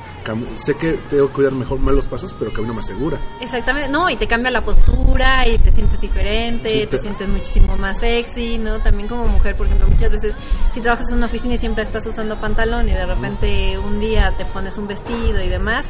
[0.57, 4.09] sé que tengo que cuidar mejor más los pasos pero camino más segura Exactamente, no,
[4.11, 6.87] y te cambia la postura y te sientes diferente, Sí, te...
[6.87, 8.79] te- sientes muchísimo más sexy, ¿no?
[8.81, 10.35] También como mujer, por ejemplo, muchas veces
[10.73, 14.33] si trabajas en una oficina y siempre estás usando pantalón y de repente un día
[14.37, 15.87] te pones un vestido y demás,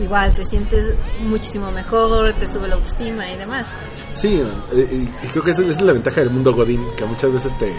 [0.00, 3.66] igual te sientes muchísimo mejor, te sube la autoestima y demás.
[4.14, 4.40] Sí,
[4.72, 7.72] eh, y creo que esa es la ventaja del mundo Godín, que muchas veces te,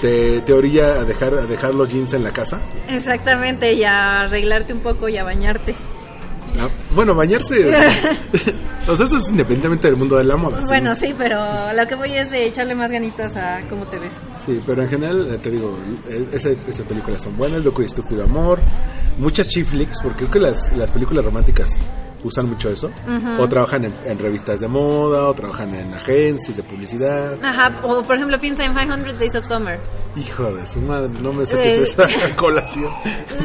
[0.00, 2.60] te, te orilla a dejar, a dejar los jeans en la casa.
[2.88, 5.74] Exactamente, y a arreglarte un poco y a bañarte.
[6.58, 7.68] Ah, bueno, bañarse.
[8.88, 10.60] o sea, eso es independientemente del mundo de la moda.
[10.66, 11.40] Bueno, sí, pero
[11.72, 14.12] lo que voy es de echarle más ganitas a cómo te ves.
[14.36, 15.76] Sí, pero en general, eh, te digo,
[16.32, 18.60] esas películas son buenas, Loco y Estúpido Amor,
[19.18, 21.78] muchas chick flicks, porque creo que las, las películas románticas
[22.24, 22.90] usan mucho eso,
[23.38, 27.34] o trabajan en, en revistas de moda, o trabajan en agencias de publicidad.
[27.42, 29.78] Ajá, o por ejemplo piensa en 500 Days of Summer.
[30.16, 31.82] Hijo de su madre, no me saques Eh.
[31.82, 32.06] esa
[32.36, 32.90] colación.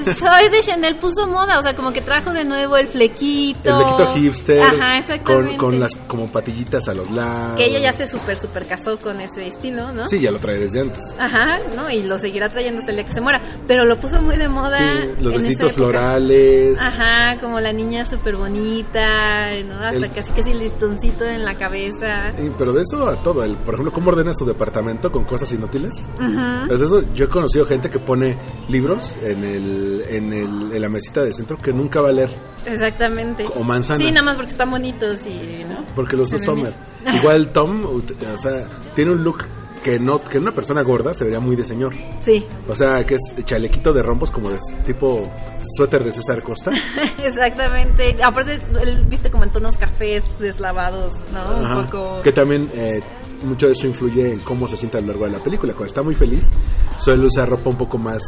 [0.03, 3.69] Soy de Chanel puso moda, o sea, como que trajo de nuevo el flequito.
[3.69, 5.57] El flequito hipster, Ajá, con, exactamente.
[5.57, 7.57] con las como patillitas a los lados.
[7.57, 10.05] Que ella ya se súper, súper casó con ese estilo, ¿no?
[10.07, 11.13] Sí, ya lo trae desde antes.
[11.19, 11.89] Ajá, ¿no?
[11.89, 13.41] Y lo seguirá trayendo hasta el día que se muera.
[13.67, 14.77] Pero lo puso muy de moda.
[14.77, 16.79] Sí, los en vestidos florales.
[16.81, 19.75] Ajá, como la niña súper bonita, ¿no?
[19.75, 22.31] Hasta El- casi casi listoncito en la cabeza.
[22.41, 25.51] Y- pero de eso a todo, el, por ejemplo, cómo ordena su departamento con cosas
[25.51, 26.07] inútiles.
[26.19, 26.65] Ajá.
[26.67, 28.37] Pues eso, yo he conocido gente que pone
[28.69, 32.29] libros en, el, en, el, en la mesita de centro que nunca va a leer,
[32.65, 33.45] Exactamente.
[33.55, 33.99] o manzanas.
[34.01, 35.85] Sí, nada más porque están bonitos y, ¿no?
[35.95, 36.73] porque los usa Sommer.
[37.15, 39.39] Igual Tom, o sea, tiene un look
[39.83, 41.93] que no que una persona gorda se vería muy de señor.
[42.21, 45.29] Sí, O sea, que es chalequito de rombos como de tipo
[45.59, 46.71] suéter de César Costa.
[47.23, 48.15] exactamente.
[48.23, 51.39] Aparte, él viste como en tonos cafés deslavados, ¿no?
[51.39, 51.77] Ajá.
[51.77, 52.21] Un poco...
[52.21, 53.01] Que también eh,
[53.43, 55.73] mucho de eso influye en cómo se siente a lo largo de la película.
[55.73, 56.49] Cuando está muy feliz,
[56.97, 58.23] suele usar ropa un poco más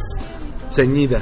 [0.69, 1.21] ceñida,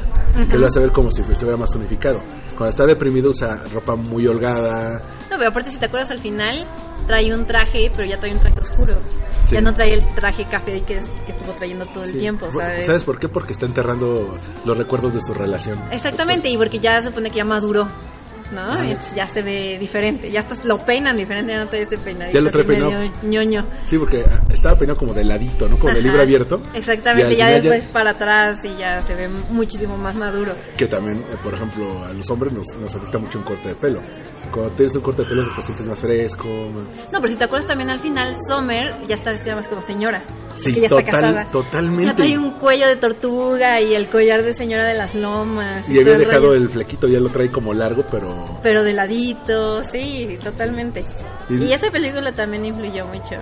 [0.49, 2.21] que lo hace ver como si estuviera más unificado.
[2.49, 5.01] Cuando está deprimido usa ropa muy holgada.
[5.29, 6.65] No, pero aparte si te acuerdas al final,
[7.05, 8.95] trae un traje, pero ya trae un traje oscuro.
[9.43, 9.55] Sí.
[9.55, 12.85] Ya no trae el traje café que, que estuvo trayendo todo el tiempo, ¿sabes?
[12.85, 13.27] ¿Sabes por qué?
[13.27, 15.79] Porque está enterrando los recuerdos de su relación.
[15.91, 17.87] Exactamente, y porque ya se supone que ya maduró,
[18.51, 18.83] ¿no?
[18.83, 21.97] Y entonces ya se ve diferente, ya hasta lo peinan diferente, ya no trae ese
[21.97, 22.91] peinadito Ya lo trae peinado.
[23.23, 23.65] ñoño.
[23.83, 25.77] Sí, porque ah, estaba peinado como de ladito, ¿no?
[25.77, 26.61] Como de libro abierto.
[26.73, 30.53] Exactamente, Y ya después para atrás y ya se ve muchísimo más maduro.
[30.77, 33.75] Que también, eh, por ejemplo, a los hombres nos, nos afecta mucho un corte de
[33.75, 34.01] pelo.
[34.51, 36.47] Cuando tienes un corte de pelo te sientes más fresco.
[36.47, 39.81] más- No, pero si te acuerdas también al final, Summer ya está vestida más como
[39.81, 40.21] señora.
[40.53, 41.45] Sí, que ya está total- casada.
[41.45, 42.05] totalmente.
[42.05, 45.87] Ya trae un cuello de tortuga y el collar de señora de las lomas.
[45.89, 46.61] Y había todo el dejado rollo.
[46.61, 48.32] el flequito, ya lo trae como largo, pero...
[48.61, 51.03] Pero de ladito, sí, totalmente.
[51.49, 53.35] Y- Y, esa película también influyó mucho.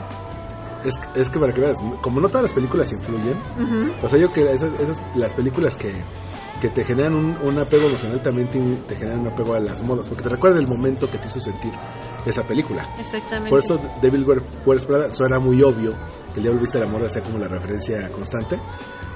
[0.84, 3.38] Es, es que para que veas, como no todas las películas influyen,
[4.02, 5.94] o sea, yo que esas, esas las películas que,
[6.60, 9.84] que te generan un, un apego emocional también te, te generan un apego a las
[9.84, 11.72] modas, porque te recuerda el momento que te hizo sentir
[12.26, 12.88] esa película.
[13.00, 13.52] Exactamente.
[13.52, 15.92] Por eso Devil Wear- Wears Prada suena muy obvio
[16.34, 18.58] que el diablo viste la moda sea como la referencia constante,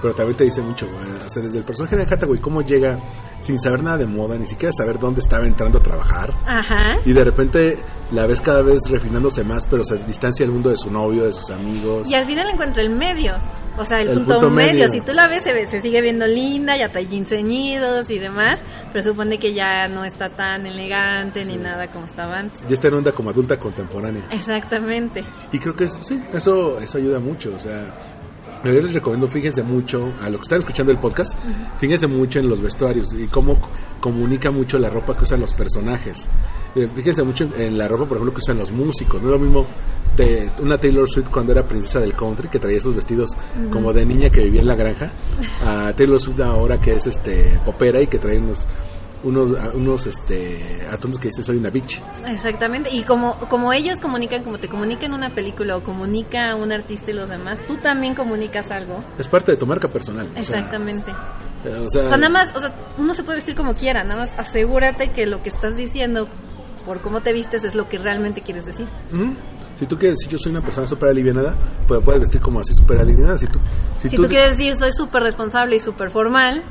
[0.06, 2.98] pero también te dice mucho, eh, o sea, desde el personaje de Hathaway, cómo llega
[3.42, 7.00] sin saber nada de moda, ni siquiera saber dónde estaba entrando a trabajar, Ajá.
[7.06, 7.78] y de repente
[8.12, 11.34] la ves cada vez refinándose más, pero se distancia del mundo de su novio, de
[11.34, 12.08] sus amigos.
[12.10, 13.34] Y al final encuentra el medio.
[13.78, 14.72] O sea, el, El punto, punto medio.
[14.74, 14.90] medio.
[14.90, 18.20] Si tú la ves, se, ve- se sigue viendo linda, ya trae jeans ceñidos y
[18.20, 18.62] demás.
[18.94, 22.62] Pero supone que ya no está tan elegante ni nada como estaba antes.
[22.70, 24.24] Ya está en onda como adulta contemporánea.
[24.32, 25.24] Exactamente.
[25.52, 27.54] Y creo que sí, eso, eso ayuda mucho.
[27.54, 27.92] O sea,
[28.74, 31.38] yo les recomiendo, fíjense mucho, a los que están escuchando el podcast,
[31.80, 33.58] fíjense mucho en los vestuarios y cómo
[34.00, 36.28] comunica mucho la ropa que usan los personajes.
[36.76, 39.22] Eh, Fíjense mucho en, en la ropa, por ejemplo, que usan los músicos.
[39.22, 39.66] No es lo mismo
[40.16, 43.32] de una Taylor Swift cuando era princesa del country, que traía esos vestidos
[43.72, 45.12] como de niña que vivía en la granja,
[45.62, 48.68] a Taylor Swift ahora que es este popera y que trae unos
[49.26, 52.02] unos unos este atuendos que dice soy una bitch.
[52.28, 52.90] Exactamente.
[52.94, 57.16] Y como, como ellos comunican, como te comunican una película o comunica un artista y
[57.16, 59.00] los demás, tú también comunicas algo.
[59.18, 60.28] Es parte de tu marca personal.
[60.28, 61.12] o sea, Exactamente.
[61.66, 64.04] eh, o sea, O sea, nada más, o sea, uno se puede vestir como quiera,
[64.04, 66.28] nada más asegúrate que lo que estás diciendo
[66.86, 68.86] por cómo te vistes es lo que realmente quieres decir.
[69.80, 71.56] Si tú quieres decir yo soy una persona súper alivianada,
[71.88, 73.38] pues puedes vestir como así súper alivianada.
[73.40, 73.60] Si tú,
[74.00, 76.64] si Si tú quieres decir soy súper responsable y súper formal,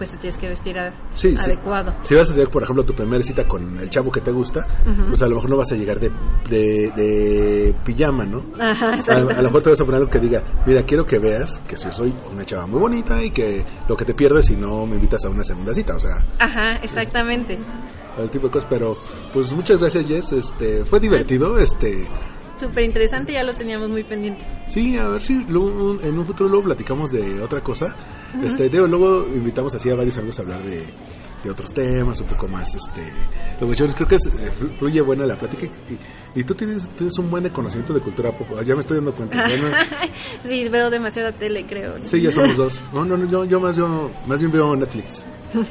[0.00, 1.92] pues te tienes que vestir a- Sí, adecuado.
[2.00, 4.66] Si vas a tener, por ejemplo, tu primera cita con el chavo que te gusta,
[5.08, 6.10] pues a lo mejor no vas a llegar de,
[6.48, 8.42] de, de pijama, ¿no?
[8.58, 11.18] Ajá, A, a lo mejor te vas a poner algo que diga, mira, quiero que
[11.18, 14.56] veas que yo soy una chava muy bonita y que lo que te pierdes si
[14.56, 17.58] no me invitas a una segunda cita, o sea, Ajá, exactamente.
[18.18, 18.68] el tipo de cosas.
[18.70, 18.96] Pero,
[19.34, 20.32] pues muchas gracias, Jess.
[20.32, 22.06] Este, fue divertido, este...
[22.60, 24.44] Súper interesante, ya lo teníamos muy pendiente.
[24.66, 27.96] Sí, a ver si luego, en un futuro luego platicamos de otra cosa.
[28.44, 30.82] Este, digo, luego invitamos así a varios amigos a hablar de,
[31.42, 33.02] de otros temas, un poco más, este,
[33.58, 36.86] luego yo creo que es, eh, flu- fluye buena la plática y, y tú tienes,
[36.90, 39.48] tienes un buen conocimiento de cultura pop, ya me estoy dando cuenta.
[39.48, 39.54] no-
[40.48, 41.94] sí, veo demasiada tele, creo.
[42.02, 42.82] sí, ya somos dos.
[42.92, 45.24] No, no, no, yo, yo más, yo más bien veo Netflix.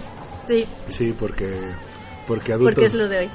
[0.48, 1.60] Sí, Sí, porque,
[2.26, 2.74] porque adulto.
[2.74, 3.30] porque es lo de hoy.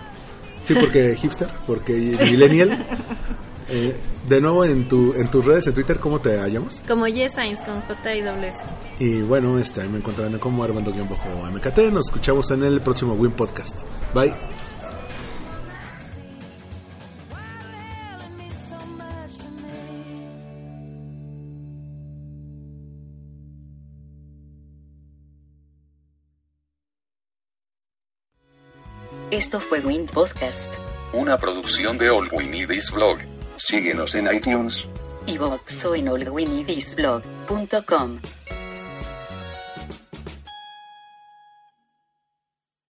[0.60, 1.92] Sí, porque hipster, porque
[2.30, 2.84] millennial.
[3.68, 3.96] Eh,
[4.28, 7.64] de nuevo en tu en tus redes en Twitter cómo te hallamos Como Yes Science
[7.64, 8.58] con J y S.
[8.98, 13.80] y bueno este me encontrarán como Armando-MKT nos escuchamos en el próximo Win Podcast
[14.14, 14.34] bye
[29.30, 30.76] Esto fue Win Podcast.
[31.12, 33.18] Una producción de All We Need Is Blog.
[33.56, 34.88] Síguenos en iTunes.
[35.26, 38.20] y boxo en allwinidisblog.com.